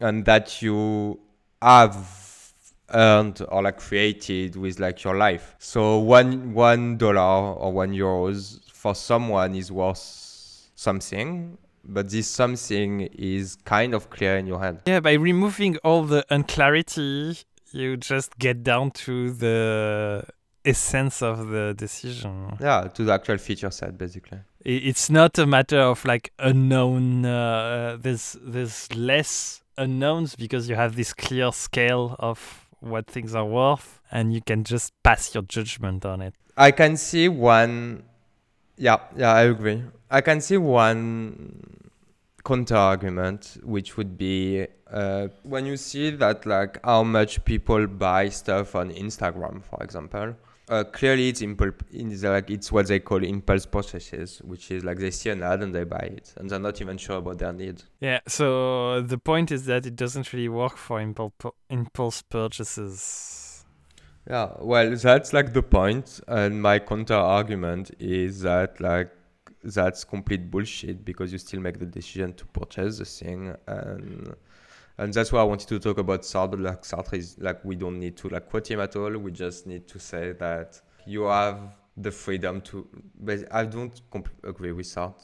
and 0.00 0.24
that 0.24 0.60
you 0.60 1.18
have 1.62 2.52
earned 2.92 3.40
or 3.48 3.62
like 3.62 3.78
created 3.78 4.56
with 4.56 4.80
like 4.80 5.04
your 5.04 5.16
life. 5.16 5.54
So 5.58 5.98
one 5.98 6.52
one 6.52 6.96
dollar 6.96 7.54
or 7.54 7.72
one 7.72 7.92
euros 7.92 8.60
for 8.72 8.94
someone 8.94 9.54
is 9.54 9.70
worth 9.70 9.98
something, 10.74 11.56
but 11.84 12.10
this 12.10 12.26
something 12.28 13.02
is 13.12 13.56
kind 13.64 13.94
of 13.94 14.10
clear 14.10 14.36
in 14.36 14.46
your 14.46 14.60
head. 14.60 14.82
Yeah, 14.86 15.00
by 15.00 15.14
removing 15.14 15.76
all 15.78 16.04
the 16.04 16.24
unclarity, 16.30 17.38
you 17.72 17.96
just 17.96 18.38
get 18.38 18.62
down 18.62 18.90
to 18.92 19.32
the 19.32 20.24
essence 20.64 21.22
of 21.22 21.48
the 21.48 21.74
decision. 21.76 22.56
Yeah, 22.60 22.88
to 22.94 23.04
the 23.04 23.12
actual 23.12 23.38
feature 23.38 23.70
set 23.70 23.96
basically. 23.96 24.38
It's 24.64 25.08
not 25.08 25.38
a 25.38 25.46
matter 25.46 25.80
of 25.80 26.04
like 26.04 26.32
unknown. 26.38 27.24
Uh, 27.24 27.96
there's 28.00 28.36
there's 28.42 28.94
less 28.94 29.62
unknowns 29.78 30.36
because 30.36 30.68
you 30.68 30.74
have 30.74 30.96
this 30.96 31.14
clear 31.14 31.50
scale 31.52 32.16
of 32.18 32.66
what 32.80 33.06
things 33.06 33.34
are 33.34 33.44
worth, 33.44 34.00
and 34.10 34.32
you 34.34 34.42
can 34.42 34.64
just 34.64 34.92
pass 35.02 35.34
your 35.34 35.42
judgment 35.44 36.04
on 36.04 36.20
it. 36.20 36.34
I 36.56 36.72
can 36.72 36.96
see 36.96 37.28
one. 37.28 38.04
Yeah, 38.80 38.96
yeah, 39.14 39.34
I 39.34 39.42
agree. 39.42 39.82
I 40.10 40.22
can 40.22 40.40
see 40.40 40.56
one 40.56 41.90
counter 42.46 42.76
argument, 42.76 43.58
which 43.62 43.98
would 43.98 44.16
be 44.16 44.66
uh, 44.90 45.28
when 45.42 45.66
you 45.66 45.76
see 45.76 46.10
that 46.12 46.46
like 46.46 46.82
how 46.82 47.02
much 47.02 47.44
people 47.44 47.86
buy 47.86 48.30
stuff 48.30 48.74
on 48.74 48.90
Instagram, 48.90 49.62
for 49.62 49.82
example. 49.82 50.34
Uh, 50.70 50.84
clearly, 50.84 51.28
it's 51.28 51.42
impulse. 51.42 51.74
It's 51.92 52.22
like 52.22 52.48
it's 52.48 52.72
what 52.72 52.86
they 52.86 53.00
call 53.00 53.22
impulse 53.22 53.66
purchases, 53.66 54.40
which 54.44 54.70
is 54.70 54.82
like 54.82 54.96
they 54.98 55.10
see 55.10 55.28
an 55.28 55.42
ad 55.42 55.62
and 55.62 55.74
they 55.74 55.84
buy 55.84 56.08
it, 56.16 56.32
and 56.38 56.48
they're 56.48 56.58
not 56.58 56.80
even 56.80 56.96
sure 56.96 57.18
about 57.18 57.38
their 57.38 57.52
need. 57.52 57.82
Yeah. 58.00 58.20
So 58.28 59.02
the 59.02 59.18
point 59.18 59.52
is 59.52 59.66
that 59.66 59.84
it 59.84 59.94
doesn't 59.94 60.32
really 60.32 60.48
work 60.48 60.78
for 60.78 61.00
impulse 61.02 61.32
impulse 61.68 62.22
purchases. 62.22 63.49
Yeah. 64.28 64.52
Well, 64.60 64.94
that's 64.96 65.32
like 65.32 65.52
the 65.52 65.62
point, 65.62 66.20
and 66.28 66.60
my 66.60 66.78
counter 66.78 67.14
argument 67.14 67.90
is 67.98 68.42
that 68.42 68.80
like 68.80 69.10
that's 69.62 70.04
complete 70.04 70.50
bullshit 70.50 71.04
because 71.04 71.32
you 71.32 71.38
still 71.38 71.60
make 71.60 71.78
the 71.78 71.86
decision 71.86 72.32
to 72.34 72.46
purchase 72.46 72.96
the 72.98 73.04
thing 73.04 73.54
and 73.66 74.34
and 74.96 75.12
that's 75.14 75.32
why 75.32 75.40
I 75.40 75.44
wanted 75.44 75.68
to 75.68 75.78
talk 75.78 75.98
about 75.98 76.22
Sartre. 76.22 76.60
Like 76.60 76.82
Sartre 76.82 77.14
is 77.18 77.36
like 77.38 77.64
we 77.64 77.74
don't 77.76 77.98
need 77.98 78.16
to 78.18 78.28
like 78.28 78.48
quote 78.50 78.70
him 78.70 78.80
at 78.80 78.96
all. 78.96 79.10
We 79.18 79.32
just 79.32 79.66
need 79.66 79.86
to 79.88 79.98
say 79.98 80.32
that 80.32 80.80
you 81.06 81.22
have 81.24 81.58
the 81.96 82.10
freedom 82.10 82.60
to. 82.62 82.86
But 83.18 83.52
I 83.52 83.64
don't 83.64 83.98
comp- 84.10 84.28
agree 84.44 84.72
with 84.72 84.86
Sartre, 84.86 85.22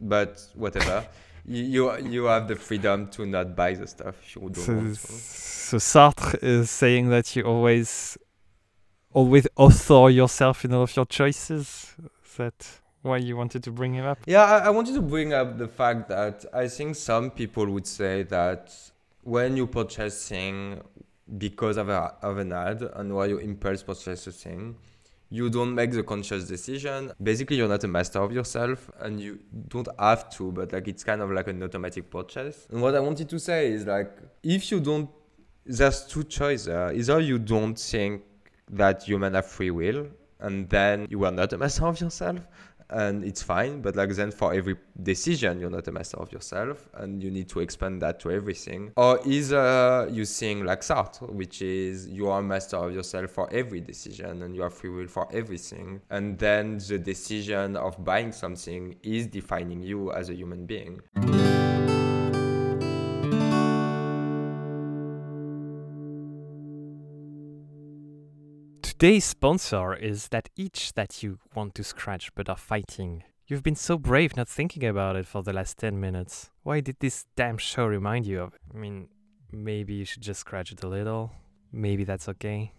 but 0.00 0.44
whatever. 0.54 1.06
you 1.44 1.96
you 1.98 2.24
have 2.24 2.46
the 2.48 2.56
freedom 2.56 3.08
to 3.10 3.26
not 3.26 3.54
buy 3.56 3.74
the 3.74 3.86
stuff 3.86 4.14
if 4.22 4.36
you 4.36 4.42
don't 4.42 4.56
So, 4.56 4.74
want 4.74 4.94
to. 4.94 5.00
so 5.06 5.76
Sartre 5.78 6.38
is 6.42 6.70
saying 6.70 7.08
that 7.10 7.34
you 7.36 7.42
always, 7.44 8.16
always 9.14 9.46
author 9.56 10.10
yourself 10.10 10.64
in 10.64 10.74
all 10.74 10.82
of 10.82 10.96
your 10.96 11.06
choices. 11.06 11.94
Is 12.24 12.36
that 12.36 12.80
why 13.02 13.18
you 13.18 13.36
wanted 13.36 13.62
to 13.64 13.70
bring 13.70 13.94
him 13.94 14.06
up? 14.06 14.18
Yeah, 14.26 14.44
I, 14.44 14.58
I 14.58 14.70
wanted 14.70 14.94
to 14.94 15.02
bring 15.02 15.32
up 15.32 15.58
the 15.58 15.68
fact 15.68 16.08
that 16.08 16.44
I 16.52 16.68
think 16.68 16.96
some 16.96 17.30
people 17.30 17.66
would 17.70 17.86
say 17.86 18.22
that 18.24 18.74
when 19.22 19.56
you 19.56 19.66
purchase 19.66 20.28
thing 20.28 20.80
because 21.38 21.76
of, 21.76 21.88
a, 21.88 22.14
of 22.22 22.38
an 22.38 22.52
ad 22.52 22.82
and 22.94 23.14
why 23.14 23.26
you 23.26 23.38
impulse 23.38 23.82
purchase 23.82 24.26
a 24.26 24.32
thing, 24.32 24.76
you 25.30 25.48
don't 25.48 25.74
make 25.74 25.92
the 25.92 26.02
conscious 26.02 26.46
decision. 26.46 27.10
Basically, 27.22 27.56
you're 27.56 27.68
not 27.68 27.82
a 27.84 27.88
master 27.88 28.20
of 28.20 28.32
yourself 28.32 28.90
and 29.00 29.18
you 29.18 29.38
don't 29.68 29.88
have 29.98 30.28
to, 30.36 30.52
but 30.52 30.72
like 30.72 30.88
it's 30.88 31.02
kind 31.02 31.22
of 31.22 31.30
like 31.30 31.48
an 31.48 31.62
automatic 31.62 32.10
purchase. 32.10 32.66
And 32.70 32.82
what 32.82 32.94
I 32.94 33.00
wanted 33.00 33.30
to 33.30 33.38
say 33.38 33.72
is 33.72 33.86
like, 33.86 34.10
if 34.42 34.70
you 34.70 34.80
don't, 34.80 35.08
there's 35.64 36.06
two 36.06 36.24
choices. 36.24 36.68
Either 36.68 37.20
you 37.20 37.38
don't 37.38 37.78
think 37.78 38.22
that 38.70 39.02
humans 39.02 39.34
have 39.34 39.46
free 39.46 39.70
will 39.70 40.06
and 40.40 40.68
then 40.68 41.06
you 41.10 41.24
are 41.24 41.30
not 41.30 41.52
a 41.52 41.58
master 41.58 41.86
of 41.86 42.00
yourself 42.00 42.40
and 42.90 43.24
it's 43.24 43.42
fine 43.42 43.80
but 43.80 43.96
like 43.96 44.10
then 44.10 44.30
for 44.30 44.52
every 44.52 44.76
decision 45.02 45.58
you're 45.58 45.70
not 45.70 45.88
a 45.88 45.92
master 45.92 46.18
of 46.18 46.30
yourself 46.30 46.88
and 46.94 47.22
you 47.22 47.30
need 47.30 47.48
to 47.48 47.60
expand 47.60 48.02
that 48.02 48.20
to 48.20 48.30
everything. 48.30 48.92
Or 48.96 49.18
either 49.24 49.58
uh, 49.58 50.06
you 50.06 50.24
think 50.24 50.64
like 50.64 50.82
Sartre 50.82 51.30
which 51.30 51.62
is 51.62 52.06
you 52.08 52.28
are 52.28 52.40
a 52.40 52.42
master 52.42 52.76
of 52.76 52.92
yourself 52.92 53.30
for 53.30 53.52
every 53.52 53.80
decision 53.80 54.42
and 54.42 54.54
you 54.54 54.62
have 54.62 54.74
free 54.74 54.90
will 54.90 55.08
for 55.08 55.26
everything 55.32 56.00
and 56.10 56.38
then 56.38 56.78
the 56.88 56.98
decision 56.98 57.76
of 57.76 58.04
buying 58.04 58.32
something 58.32 58.96
is 59.02 59.26
defining 59.26 59.82
you 59.82 60.12
as 60.12 60.28
a 60.28 60.34
human 60.34 60.66
being 60.66 61.00
Today's 69.02 69.24
sponsor 69.24 69.94
is 69.94 70.28
that 70.28 70.48
itch 70.56 70.92
that 70.92 71.24
you 71.24 71.40
want 71.56 71.74
to 71.74 71.82
scratch 71.82 72.32
but 72.36 72.48
are 72.48 72.56
fighting. 72.56 73.24
You've 73.48 73.64
been 73.64 73.74
so 73.74 73.98
brave 73.98 74.36
not 74.36 74.48
thinking 74.48 74.84
about 74.84 75.16
it 75.16 75.26
for 75.26 75.42
the 75.42 75.52
last 75.52 75.76
10 75.78 75.98
minutes. 75.98 76.50
Why 76.62 76.78
did 76.78 76.98
this 77.00 77.26
damn 77.34 77.58
show 77.58 77.84
remind 77.86 78.28
you 78.28 78.40
of 78.42 78.54
it? 78.54 78.60
I 78.72 78.78
mean, 78.78 79.08
maybe 79.50 79.94
you 79.94 80.04
should 80.04 80.22
just 80.22 80.38
scratch 80.38 80.70
it 80.70 80.84
a 80.84 80.86
little. 80.86 81.32
Maybe 81.72 82.04
that's 82.04 82.28
okay. 82.28 82.74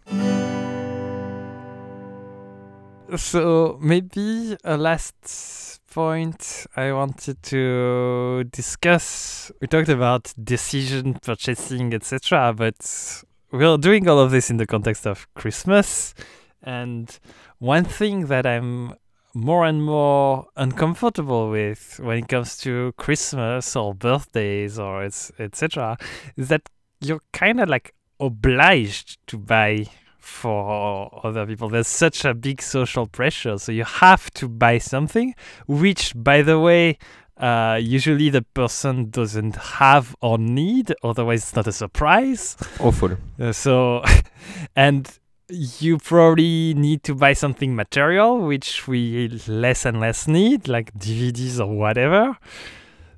So, 3.17 3.77
maybe 3.81 4.55
a 4.63 4.77
last 4.77 5.81
point 5.91 6.67
I 6.77 6.93
wanted 6.93 7.43
to 7.43 8.45
discuss. 8.49 9.51
We 9.59 9.67
talked 9.67 9.89
about 9.89 10.33
decision 10.41 11.15
purchasing, 11.15 11.93
etc., 11.93 12.53
but 12.55 13.25
we're 13.53 13.77
doing 13.77 14.09
all 14.09 14.17
of 14.19 14.31
this 14.31 14.49
in 14.49 14.57
the 14.57 14.65
context 14.65 15.05
of 15.05 15.31
Christmas. 15.35 16.15
And 16.63 17.17
one 17.59 17.85
thing 17.85 18.25
that 18.25 18.47
I'm 18.47 18.95
more 19.35 19.63
and 19.65 19.83
more 19.83 20.47
uncomfortable 20.55 21.51
with 21.51 21.99
when 22.01 22.17
it 22.17 22.27
comes 22.27 22.57
to 22.59 22.93
Christmas 22.97 23.75
or 23.75 23.93
birthdays 23.93 24.79
or 24.79 25.03
etc. 25.03 25.97
is 26.35 26.49
that 26.49 26.67
you're 26.99 27.21
kind 27.31 27.59
of 27.59 27.69
like 27.69 27.93
obliged 28.19 29.19
to 29.27 29.37
buy 29.37 29.85
for 30.17 31.19
other 31.23 31.45
people. 31.45 31.69
There's 31.69 31.87
such 31.87 32.25
a 32.25 32.33
big 32.33 32.61
social 32.61 33.05
pressure, 33.05 33.57
so 33.57 33.71
you 33.71 33.83
have 33.83 34.31
to 34.35 34.47
buy 34.47 34.77
something, 34.77 35.35
which, 35.67 36.13
by 36.15 36.41
the 36.41 36.59
way, 36.59 36.97
uh, 37.37 37.79
usually 37.81 38.29
the 38.29 38.41
person 38.41 39.09
doesn't 39.09 39.55
have 39.55 40.15
or 40.21 40.37
need, 40.37 40.93
otherwise 41.03 41.43
it's 41.43 41.55
not 41.55 41.67
a 41.67 41.71
surprise. 41.71 42.55
awful 42.79 43.17
Uh, 43.39 43.51
so, 43.51 44.03
and 44.75 45.19
you 45.49 45.97
probably 45.97 46.73
need 46.73 47.03
to 47.03 47.15
buy 47.15 47.33
something 47.33 47.75
material, 47.75 48.39
which 48.39 48.87
we 48.87 49.27
less 49.47 49.85
and 49.85 49.99
less 49.99 50.27
need, 50.27 50.67
like 50.67 50.93
DVDs 50.93 51.59
or 51.59 51.75
whatever. 51.75 52.37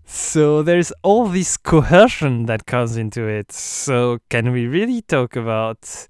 So 0.06 0.62
there's 0.62 0.92
all 1.02 1.28
this 1.28 1.58
coercion 1.58 2.46
that 2.46 2.66
comes 2.66 2.96
into 2.96 3.28
it. 3.28 3.52
So 3.52 4.20
can 4.30 4.52
we 4.52 4.68
really 4.68 5.02
talk 5.02 5.36
about 5.36 6.08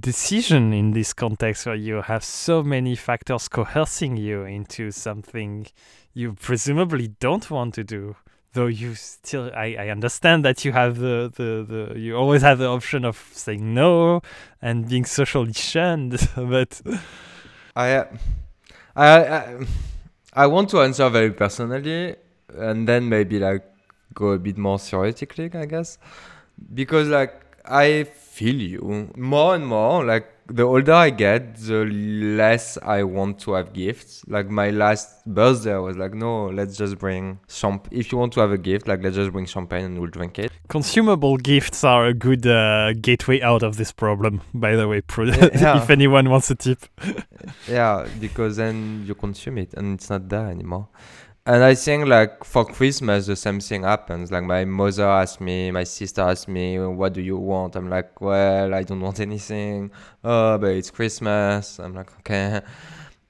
decision 0.00 0.72
in 0.72 0.92
this 0.92 1.12
context 1.12 1.66
where 1.66 1.74
you 1.74 2.02
have 2.02 2.24
so 2.24 2.62
many 2.62 2.96
factors 2.96 3.48
coercing 3.48 4.16
you 4.16 4.42
into 4.44 4.90
something 4.90 5.66
you 6.12 6.32
presumably 6.34 7.08
don't 7.20 7.50
want 7.50 7.74
to 7.74 7.84
do? 7.84 8.16
Though 8.52 8.66
you 8.66 8.94
still, 8.94 9.50
I, 9.54 9.76
I 9.78 9.88
understand 9.88 10.44
that 10.44 10.64
you 10.64 10.70
have 10.70 10.98
the, 10.98 11.32
the, 11.34 11.92
the, 11.92 11.98
you 11.98 12.16
always 12.16 12.42
have 12.42 12.58
the 12.58 12.68
option 12.68 13.04
of 13.04 13.16
saying 13.32 13.74
no 13.74 14.22
and 14.62 14.88
being 14.88 15.04
socially 15.04 15.52
shunned, 15.52 16.28
but 16.36 16.80
I, 17.74 17.92
uh, 17.92 18.04
I, 18.94 19.08
I, 19.08 19.66
I 20.32 20.46
want 20.46 20.70
to 20.70 20.82
answer 20.82 21.08
very 21.08 21.32
personally, 21.32 22.14
and 22.56 22.86
then 22.86 23.08
maybe 23.08 23.40
like 23.40 23.64
go 24.14 24.28
a 24.28 24.38
bit 24.38 24.56
more 24.56 24.78
theoretically, 24.78 25.50
I 25.52 25.66
guess, 25.66 25.98
because 26.72 27.08
like 27.08 27.40
I 27.64 28.04
feel 28.38 28.56
you 28.56 29.10
more 29.16 29.54
and 29.54 29.66
more. 29.66 30.04
Like 30.04 30.26
the 30.46 30.62
older 30.64 30.92
I 30.92 31.10
get, 31.10 31.56
the 31.56 31.84
less 31.86 32.76
I 32.82 33.02
want 33.04 33.38
to 33.44 33.52
have 33.54 33.72
gifts. 33.72 34.22
Like 34.26 34.48
my 34.50 34.70
last 34.70 35.24
birthday, 35.26 35.74
I 35.74 35.78
was 35.78 35.96
like, 35.96 36.14
no, 36.14 36.46
let's 36.58 36.76
just 36.76 36.98
bring 36.98 37.38
some 37.46 37.80
If 37.90 38.10
you 38.12 38.18
want 38.18 38.32
to 38.34 38.40
have 38.40 38.52
a 38.52 38.58
gift, 38.58 38.86
like 38.88 39.02
let's 39.02 39.16
just 39.16 39.32
bring 39.32 39.46
champagne 39.46 39.84
and 39.84 39.98
we'll 40.00 40.10
drink 40.10 40.38
it. 40.38 40.50
consumable 40.68 41.36
gifts 41.38 41.84
are 41.84 42.06
a 42.06 42.14
good 42.14 42.44
uh, 42.46 42.92
gateway 43.00 43.40
out 43.40 43.62
of 43.62 43.76
this 43.76 43.92
problem, 43.92 44.40
by 44.52 44.74
the 44.76 44.86
way, 44.88 45.00
Pro- 45.00 45.24
Yeah. 45.64 45.82
if 45.82 45.88
anyone 45.90 46.28
wants 46.28 46.50
a 46.50 46.54
tip. 46.56 46.80
yeah, 47.68 48.06
because 48.20 48.56
then 48.56 49.04
you 49.06 49.14
consume 49.14 49.58
it 49.58 49.72
and 49.74 49.94
it's 49.94 50.10
not 50.10 50.28
there 50.28 50.48
anymore. 50.48 50.88
And 51.46 51.62
I 51.62 51.74
think 51.74 52.06
like 52.06 52.42
for 52.42 52.64
Christmas 52.64 53.26
the 53.26 53.36
same 53.36 53.60
thing 53.60 53.82
happens. 53.82 54.32
Like 54.32 54.44
my 54.44 54.64
mother 54.64 55.06
asked 55.06 55.42
me, 55.42 55.70
my 55.70 55.84
sister 55.84 56.22
asked 56.22 56.48
me, 56.48 56.78
what 56.78 57.12
do 57.12 57.20
you 57.20 57.36
want? 57.36 57.76
I'm 57.76 57.90
like, 57.90 58.18
well, 58.20 58.72
I 58.72 58.82
don't 58.82 59.00
want 59.02 59.20
anything. 59.20 59.90
Oh, 60.22 60.56
but 60.56 60.68
it's 60.70 60.90
Christmas. 60.90 61.78
I'm 61.78 61.94
like, 61.94 62.10
okay. 62.20 62.60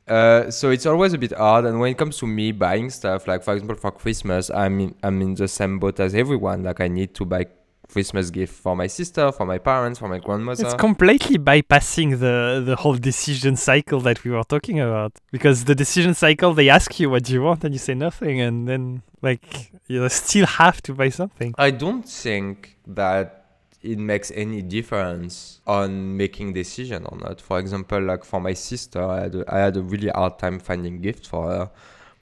Uh, 0.06 0.50
so 0.50 0.68
it's 0.68 0.84
always 0.84 1.14
a 1.14 1.18
bit 1.18 1.32
hard. 1.32 1.64
And 1.64 1.80
when 1.80 1.92
it 1.92 1.96
comes 1.96 2.18
to 2.18 2.26
me 2.26 2.52
buying 2.52 2.90
stuff, 2.90 3.26
like 3.26 3.42
for 3.42 3.54
example 3.54 3.76
for 3.76 3.90
Christmas, 3.90 4.50
I'm 4.50 4.78
in, 4.78 4.94
I'm 5.02 5.22
in 5.22 5.34
the 5.34 5.48
same 5.48 5.78
boat 5.78 5.98
as 5.98 6.14
everyone. 6.14 6.62
Like 6.62 6.80
I 6.80 6.88
need 6.88 7.14
to 7.14 7.24
buy 7.24 7.46
Christmas 7.88 8.30
gift 8.30 8.54
for 8.54 8.74
my 8.76 8.86
sister, 8.86 9.32
for 9.32 9.46
my 9.46 9.58
parents, 9.58 9.98
for 9.98 10.08
my 10.08 10.18
grandmother. 10.18 10.64
It's 10.64 10.74
completely 10.74 11.38
bypassing 11.38 12.18
the, 12.18 12.62
the 12.64 12.76
whole 12.76 12.96
decision 12.96 13.56
cycle 13.56 14.00
that 14.00 14.24
we 14.24 14.30
were 14.30 14.44
talking 14.44 14.80
about. 14.80 15.12
Because 15.30 15.64
the 15.64 15.74
decision 15.74 16.14
cycle, 16.14 16.54
they 16.54 16.68
ask 16.68 16.98
you 16.98 17.10
what 17.10 17.24
do 17.24 17.32
you 17.32 17.42
want 17.42 17.64
and 17.64 17.74
you 17.74 17.78
say 17.78 17.94
nothing. 17.94 18.40
And 18.40 18.68
then, 18.68 19.02
like, 19.22 19.72
you 19.86 20.08
still 20.08 20.46
have 20.46 20.82
to 20.82 20.94
buy 20.94 21.08
something. 21.08 21.54
I 21.58 21.70
don't 21.70 22.08
think 22.08 22.76
that 22.86 23.44
it 23.82 23.98
makes 23.98 24.32
any 24.34 24.62
difference 24.62 25.60
on 25.66 26.16
making 26.16 26.54
decision 26.54 27.04
or 27.04 27.18
not. 27.18 27.40
For 27.40 27.58
example, 27.58 28.00
like 28.00 28.24
for 28.24 28.40
my 28.40 28.54
sister, 28.54 29.02
I 29.04 29.20
had 29.20 29.34
a, 29.34 29.54
I 29.54 29.58
had 29.58 29.76
a 29.76 29.82
really 29.82 30.08
hard 30.08 30.38
time 30.38 30.58
finding 30.58 31.02
gift 31.02 31.26
for 31.26 31.48
her, 31.48 31.70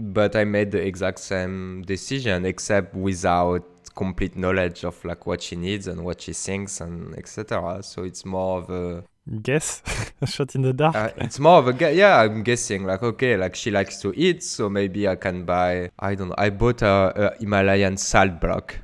but 0.03 0.35
I 0.35 0.43
made 0.43 0.73
the 0.73 0.85
exact 0.85 1.21
same 1.21 1.83
decision 1.83 2.45
except 2.45 2.97
without 2.97 3.65
complete 3.95 4.37
knowledge 4.37 4.85
of 4.85 5.05
like 5.05 5.27
what 5.27 5.43
she 5.43 5.57
needs 5.57 5.87
and 5.87 6.05
what 6.05 6.21
she 6.23 6.33
thinks 6.33 6.81
and 6.81 7.15
etc. 7.19 7.83
So 7.83 8.03
it's 8.05 8.25
more 8.25 8.59
of 8.59 8.71
a 8.71 9.05
Guess 9.43 9.83
a 10.21 10.27
shot 10.27 10.57
in 10.57 10.63
the 10.63 10.73
dark. 10.73 10.97
Uh, 10.97 11.11
it's 11.19 11.39
more 11.39 11.59
of 11.59 11.69
a 11.69 11.73
gu- 11.73 11.93
yeah. 11.95 12.21
I'm 12.23 12.43
guessing 12.43 12.85
like 12.85 13.05
okay, 13.05 13.37
like 13.37 13.55
she 13.55 13.71
likes 13.71 14.01
to 14.01 14.13
eat, 14.17 14.43
so 14.43 14.69
maybe 14.69 15.07
I 15.07 15.15
can 15.15 15.45
buy. 15.45 15.91
I 16.01 16.17
don't 16.17 16.31
know. 16.31 16.35
I 16.37 16.51
bought 16.51 16.83
a, 16.83 17.13
a 17.35 17.39
Himalayan 17.39 17.97
salt 17.99 18.41
block. 18.41 18.79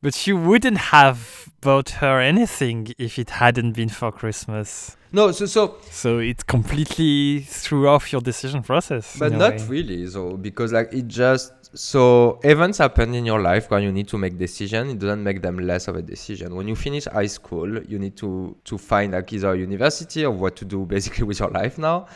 but 0.00 0.26
you 0.26 0.38
wouldn't 0.38 0.78
have 0.78 1.50
bought 1.60 1.90
her 2.00 2.20
anything 2.20 2.88
if 2.98 3.18
it 3.18 3.28
hadn't 3.30 3.72
been 3.72 3.90
for 3.90 4.10
Christmas. 4.10 4.96
No, 5.12 5.30
so 5.30 5.44
so 5.44 5.76
So 5.90 6.20
it 6.20 6.46
completely 6.46 7.40
threw 7.40 7.86
off 7.86 8.12
your 8.12 8.22
decision 8.22 8.62
process. 8.62 9.18
but 9.18 9.32
not 9.32 9.56
way. 9.60 9.66
really. 9.68 10.06
So 10.06 10.38
because 10.38 10.72
like 10.72 10.90
it 10.94 11.06
just 11.06 11.61
so 11.74 12.38
events 12.42 12.78
happen 12.78 13.14
in 13.14 13.24
your 13.24 13.40
life 13.40 13.70
when 13.70 13.82
you 13.82 13.92
need 13.92 14.08
to 14.08 14.18
make 14.18 14.36
decision. 14.38 14.90
It 14.90 14.98
doesn't 14.98 15.22
make 15.22 15.42
them 15.42 15.58
less 15.58 15.88
of 15.88 15.96
a 15.96 16.02
decision. 16.02 16.54
When 16.54 16.68
you 16.68 16.76
finish 16.76 17.06
high 17.06 17.26
school, 17.26 17.82
you 17.84 17.98
need 17.98 18.16
to 18.18 18.56
to 18.64 18.78
find 18.78 19.12
like 19.12 19.32
either 19.32 19.54
university 19.54 20.24
or 20.24 20.32
what 20.32 20.56
to 20.56 20.64
do 20.64 20.84
basically 20.94 21.24
with 21.24 21.40
your 21.40 21.50
life 21.50 21.78
now, 21.78 22.06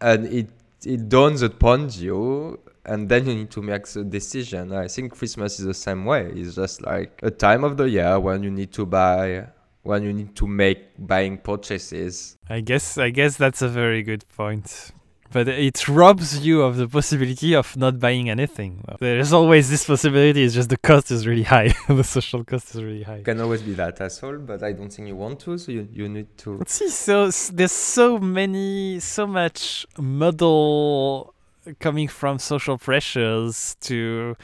and 0.00 0.26
it 0.26 0.48
it 0.84 1.08
dawns 1.08 1.42
upon 1.42 1.90
you. 1.92 2.60
And 2.84 3.08
then 3.08 3.26
you 3.26 3.34
need 3.34 3.50
to 3.50 3.62
make 3.62 3.84
the 3.88 4.04
decision. 4.04 4.72
I 4.72 4.86
think 4.86 5.12
Christmas 5.12 5.58
is 5.58 5.66
the 5.66 5.74
same 5.74 6.04
way. 6.04 6.30
It's 6.32 6.54
just 6.54 6.82
like 6.82 7.18
a 7.20 7.32
time 7.32 7.64
of 7.64 7.76
the 7.76 7.90
year 7.90 8.20
when 8.20 8.44
you 8.44 8.50
need 8.52 8.72
to 8.74 8.86
buy, 8.86 9.48
when 9.82 10.04
you 10.04 10.12
need 10.12 10.36
to 10.36 10.46
make 10.46 10.78
buying 10.96 11.38
purchases. 11.38 12.36
I 12.48 12.60
guess 12.60 12.96
I 12.96 13.10
guess 13.10 13.36
that's 13.36 13.60
a 13.60 13.68
very 13.68 14.04
good 14.04 14.24
point. 14.36 14.92
But 15.32 15.48
it 15.48 15.88
robs 15.88 16.44
you 16.46 16.62
of 16.62 16.76
the 16.76 16.88
possibility 16.88 17.54
of 17.54 17.76
not 17.76 17.98
buying 17.98 18.30
anything. 18.30 18.84
There's 19.00 19.32
always 19.32 19.68
this 19.70 19.84
possibility, 19.86 20.42
it's 20.44 20.54
just 20.54 20.68
the 20.70 20.76
cost 20.76 21.10
is 21.10 21.26
really 21.26 21.42
high. 21.42 21.74
the 21.88 22.04
social 22.04 22.44
cost 22.44 22.74
is 22.74 22.82
really 22.82 23.02
high. 23.02 23.18
You 23.18 23.24
can 23.24 23.40
always 23.40 23.62
be 23.62 23.74
that 23.74 24.00
asshole, 24.00 24.38
but 24.38 24.62
I 24.62 24.72
don't 24.72 24.90
think 24.92 25.08
you 25.08 25.16
want 25.16 25.40
to. 25.40 25.58
So 25.58 25.72
you, 25.72 25.88
you 25.92 26.08
need 26.08 26.28
to. 26.38 26.62
See, 26.66 26.88
so 26.88 27.30
there's 27.52 27.72
so 27.72 28.18
many, 28.18 29.00
so 29.00 29.26
much 29.26 29.86
muddle 29.98 31.34
coming 31.80 32.08
from 32.08 32.38
social 32.38 32.78
pressures 32.78 33.76
to 33.82 34.36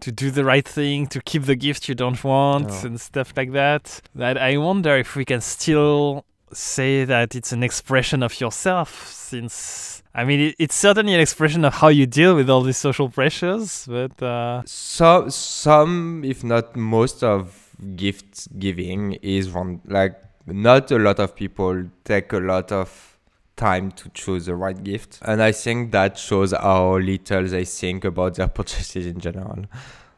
to 0.00 0.10
do 0.10 0.32
the 0.32 0.44
right 0.44 0.66
thing, 0.66 1.06
to 1.06 1.20
keep 1.22 1.44
the 1.44 1.54
gift 1.54 1.88
you 1.88 1.94
don't 1.94 2.24
want, 2.24 2.68
Oh. 2.68 2.86
and 2.86 3.00
stuff 3.00 3.32
like 3.36 3.52
that. 3.52 4.00
That 4.16 4.36
I 4.36 4.56
wonder 4.56 4.96
if 4.96 5.14
we 5.14 5.24
can 5.24 5.40
still 5.40 6.24
say 6.52 7.04
that 7.04 7.36
it's 7.36 7.52
an 7.52 7.62
expression 7.62 8.22
of 8.24 8.40
yourself, 8.40 9.06
since 9.06 9.91
I 10.14 10.24
mean 10.24 10.40
it, 10.40 10.54
it's 10.58 10.74
certainly 10.74 11.14
an 11.14 11.20
expression 11.20 11.64
of 11.64 11.74
how 11.74 11.88
you 11.88 12.06
deal 12.06 12.34
with 12.34 12.50
all 12.50 12.62
these 12.62 12.76
social 12.76 13.08
pressures. 13.08 13.86
But 13.88 14.22
uh, 14.22 14.62
So 14.66 15.28
some, 15.30 16.22
if 16.24 16.44
not 16.44 16.76
most, 16.76 17.22
of 17.24 17.70
gift 17.96 18.48
giving 18.58 19.14
is 19.22 19.48
from 19.48 19.80
like 19.86 20.14
not 20.46 20.90
a 20.90 20.98
lot 20.98 21.18
of 21.18 21.34
people 21.34 21.84
take 22.04 22.32
a 22.32 22.38
lot 22.38 22.70
of 22.72 23.16
time 23.56 23.90
to 23.92 24.08
choose 24.10 24.46
the 24.46 24.54
right 24.54 24.82
gift, 24.84 25.18
and 25.22 25.42
I 25.42 25.52
think 25.52 25.92
that 25.92 26.18
shows 26.18 26.52
how 26.52 26.98
little 26.98 27.44
they 27.46 27.64
think 27.64 28.04
about 28.04 28.34
their 28.34 28.48
purchases 28.58 29.06
in 29.06 29.18
general. 29.20 29.64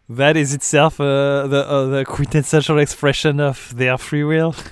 that 0.08 0.36
is 0.36 0.52
itself 0.54 1.00
uh, 1.00 1.46
the 1.46 1.64
uh, 1.68 1.84
the 1.86 2.04
quintessential 2.04 2.78
expression 2.78 3.40
of 3.40 3.72
their 3.76 3.96
free 3.98 4.24
will. 4.24 4.54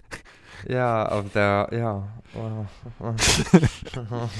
Yeah, 0.68 1.02
of 1.10 1.32
their 1.32 1.66
yeah. 1.72 2.02
Well, 2.36 2.68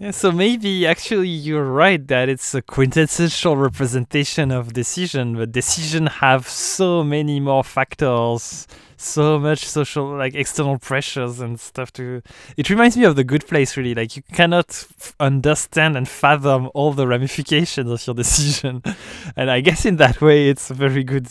Yeah, 0.00 0.12
so 0.12 0.32
maybe 0.32 0.86
actually 0.86 1.28
you're 1.28 1.70
right 1.70 2.08
that 2.08 2.30
it's 2.30 2.54
a 2.54 2.62
quintessential 2.62 3.54
representation 3.58 4.50
of 4.50 4.72
decision, 4.72 5.36
but 5.36 5.52
decision 5.52 6.06
have 6.06 6.48
so 6.48 7.04
many 7.04 7.38
more 7.38 7.62
factors, 7.62 8.66
so 8.96 9.38
much 9.38 9.66
social 9.66 10.16
like 10.16 10.34
external 10.34 10.78
pressures 10.78 11.40
and 11.40 11.60
stuff 11.60 11.92
to 11.92 12.22
it 12.56 12.70
reminds 12.70 12.96
me 12.96 13.04
of 13.04 13.14
the 13.14 13.24
good 13.24 13.46
place 13.46 13.76
really. 13.76 13.94
Like 13.94 14.16
you 14.16 14.22
cannot 14.32 14.70
f- 14.70 15.14
understand 15.20 15.98
and 15.98 16.08
fathom 16.08 16.70
all 16.72 16.94
the 16.94 17.06
ramifications 17.06 17.90
of 17.90 18.06
your 18.06 18.14
decision. 18.14 18.82
And 19.36 19.50
i 19.50 19.60
guess 19.60 19.84
in 19.84 19.96
that 19.96 20.22
way 20.22 20.48
it's 20.48 20.70
a 20.70 20.74
very 20.74 21.04
good 21.04 21.28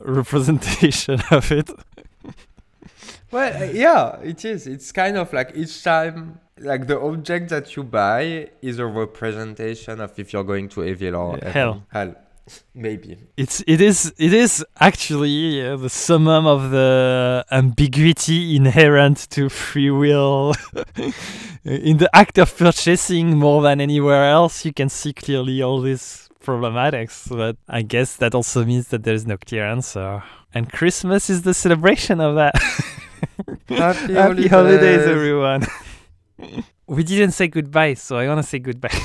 representation 0.00 1.20
of 1.30 1.52
it. 1.52 1.68
Well, 3.30 3.72
yeah, 3.74 4.18
it 4.22 4.44
is. 4.44 4.66
It's 4.66 4.90
kind 4.90 5.16
of 5.16 5.32
like 5.32 5.52
each 5.54 5.84
time, 5.84 6.40
like 6.60 6.86
the 6.86 7.00
object 7.00 7.48
that 7.50 7.76
you 7.76 7.82
buy 7.82 8.48
is 8.62 8.78
a 8.78 8.86
representation 8.86 10.00
of 10.00 10.18
if 10.18 10.32
you're 10.32 10.44
going 10.44 10.68
to 10.70 10.84
evil 10.84 11.16
or 11.16 11.38
Yeah, 11.38 11.50
hell. 11.50 11.82
Hell, 11.88 12.14
maybe. 12.74 13.16
it's 13.36 13.62
it 13.66 13.80
is 13.80 14.12
it 14.18 14.32
is 14.32 14.64
actually 14.78 15.64
uh, 15.66 15.76
the 15.76 15.88
summum 15.88 16.46
of 16.46 16.70
the 16.70 17.44
ambiguity 17.50 18.56
inherent 18.56 19.28
to 19.30 19.48
free 19.48 19.90
will. 19.90 20.54
In 21.64 21.98
the 21.98 22.08
act 22.14 22.38
of 22.38 22.56
purchasing 22.56 23.36
more 23.36 23.62
than 23.62 23.80
anywhere 23.80 24.24
else 24.30 24.64
you 24.64 24.72
can 24.72 24.88
see 24.88 25.12
clearly 25.12 25.60
all 25.62 25.80
these 25.82 26.28
problematics 26.42 27.28
but 27.28 27.58
i 27.68 27.82
guess 27.82 28.16
that 28.16 28.34
also 28.34 28.64
means 28.64 28.88
that 28.88 29.02
there 29.04 29.14
is 29.14 29.26
no 29.26 29.36
clear 29.36 29.66
answer. 29.66 30.22
And 30.54 30.72
christmas 30.72 31.30
is 31.30 31.42
the 31.42 31.54
celebration 31.54 32.20
of 32.20 32.34
that. 32.36 32.54
Happy, 33.68 34.14
happy 34.14 34.48
holidays 34.48 35.06
everyone 35.06 35.66
we 36.86 37.02
didn't 37.04 37.32
say 37.32 37.48
goodbye 37.48 37.94
so 37.94 38.16
i 38.16 38.26
want 38.26 38.38
to 38.38 38.46
say 38.48 38.58
goodbye 38.58 38.90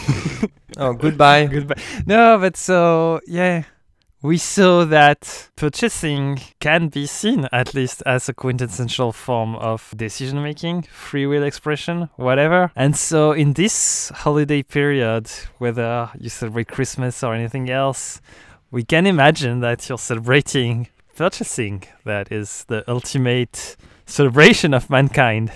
Oh, 0.77 0.93
goodbye. 1.05 1.45
Goodbye. 1.47 1.81
No, 2.05 2.37
but 2.37 2.57
so 2.57 3.21
yeah, 3.27 3.63
we 4.21 4.37
saw 4.37 4.85
that 4.85 5.49
purchasing 5.55 6.39
can 6.59 6.89
be 6.89 7.05
seen 7.05 7.47
at 7.51 7.73
least 7.73 8.03
as 8.05 8.27
a 8.27 8.33
quintessential 8.33 9.11
form 9.11 9.55
of 9.55 9.93
decision 9.95 10.41
making, 10.43 10.83
free 10.83 11.25
will 11.25 11.43
expression, 11.43 12.09
whatever. 12.15 12.71
And 12.75 12.95
so 12.95 13.31
in 13.31 13.53
this 13.53 14.09
holiday 14.13 14.63
period, 14.63 15.29
whether 15.59 16.09
you 16.19 16.29
celebrate 16.29 16.67
Christmas 16.67 17.23
or 17.23 17.33
anything 17.33 17.69
else, 17.69 18.21
we 18.71 18.83
can 18.83 19.05
imagine 19.05 19.61
that 19.61 19.87
you're 19.87 19.97
celebrating 19.97 20.87
purchasing. 21.15 21.83
That 22.03 22.31
is 22.31 22.65
the 22.67 22.83
ultimate 22.89 23.77
celebration 24.05 24.73
of 24.73 24.89
mankind. 24.89 25.51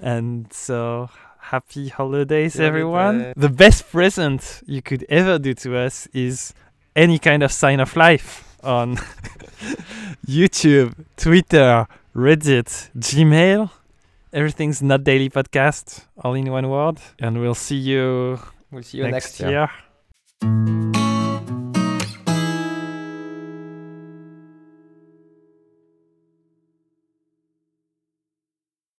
And 0.00 0.52
so 0.52 1.10
happy 1.38 1.88
holidays, 1.88 2.58
everyone. 2.58 3.20
holidays. 3.20 3.34
The 3.36 3.48
best 3.48 3.90
present 3.90 4.62
you 4.66 4.82
could 4.82 5.04
ever 5.08 5.38
do 5.38 5.54
to 5.54 5.76
us 5.76 6.06
is 6.12 6.54
any 6.96 7.18
kind 7.18 7.42
of 7.42 7.52
sign 7.52 7.80
of 7.80 7.94
life 7.96 8.56
on 8.62 8.96
YouTube, 10.26 10.94
Twitter, 11.16 11.86
Reddit, 12.14 12.90
Gmail. 12.98 13.70
Everything's 14.32 14.80
not 14.82 15.02
daily 15.04 15.28
podcast, 15.28 16.04
all 16.22 16.34
in 16.34 16.50
one 16.50 16.68
word. 16.68 16.98
And 17.18 17.40
we'll 17.40 17.54
see 17.54 17.76
you 17.76 18.38
We'll 18.70 18.82
see 18.84 18.98
you 18.98 19.08
next, 19.08 19.40
next 19.40 19.40
year. 19.40 19.68
year. 20.42 20.99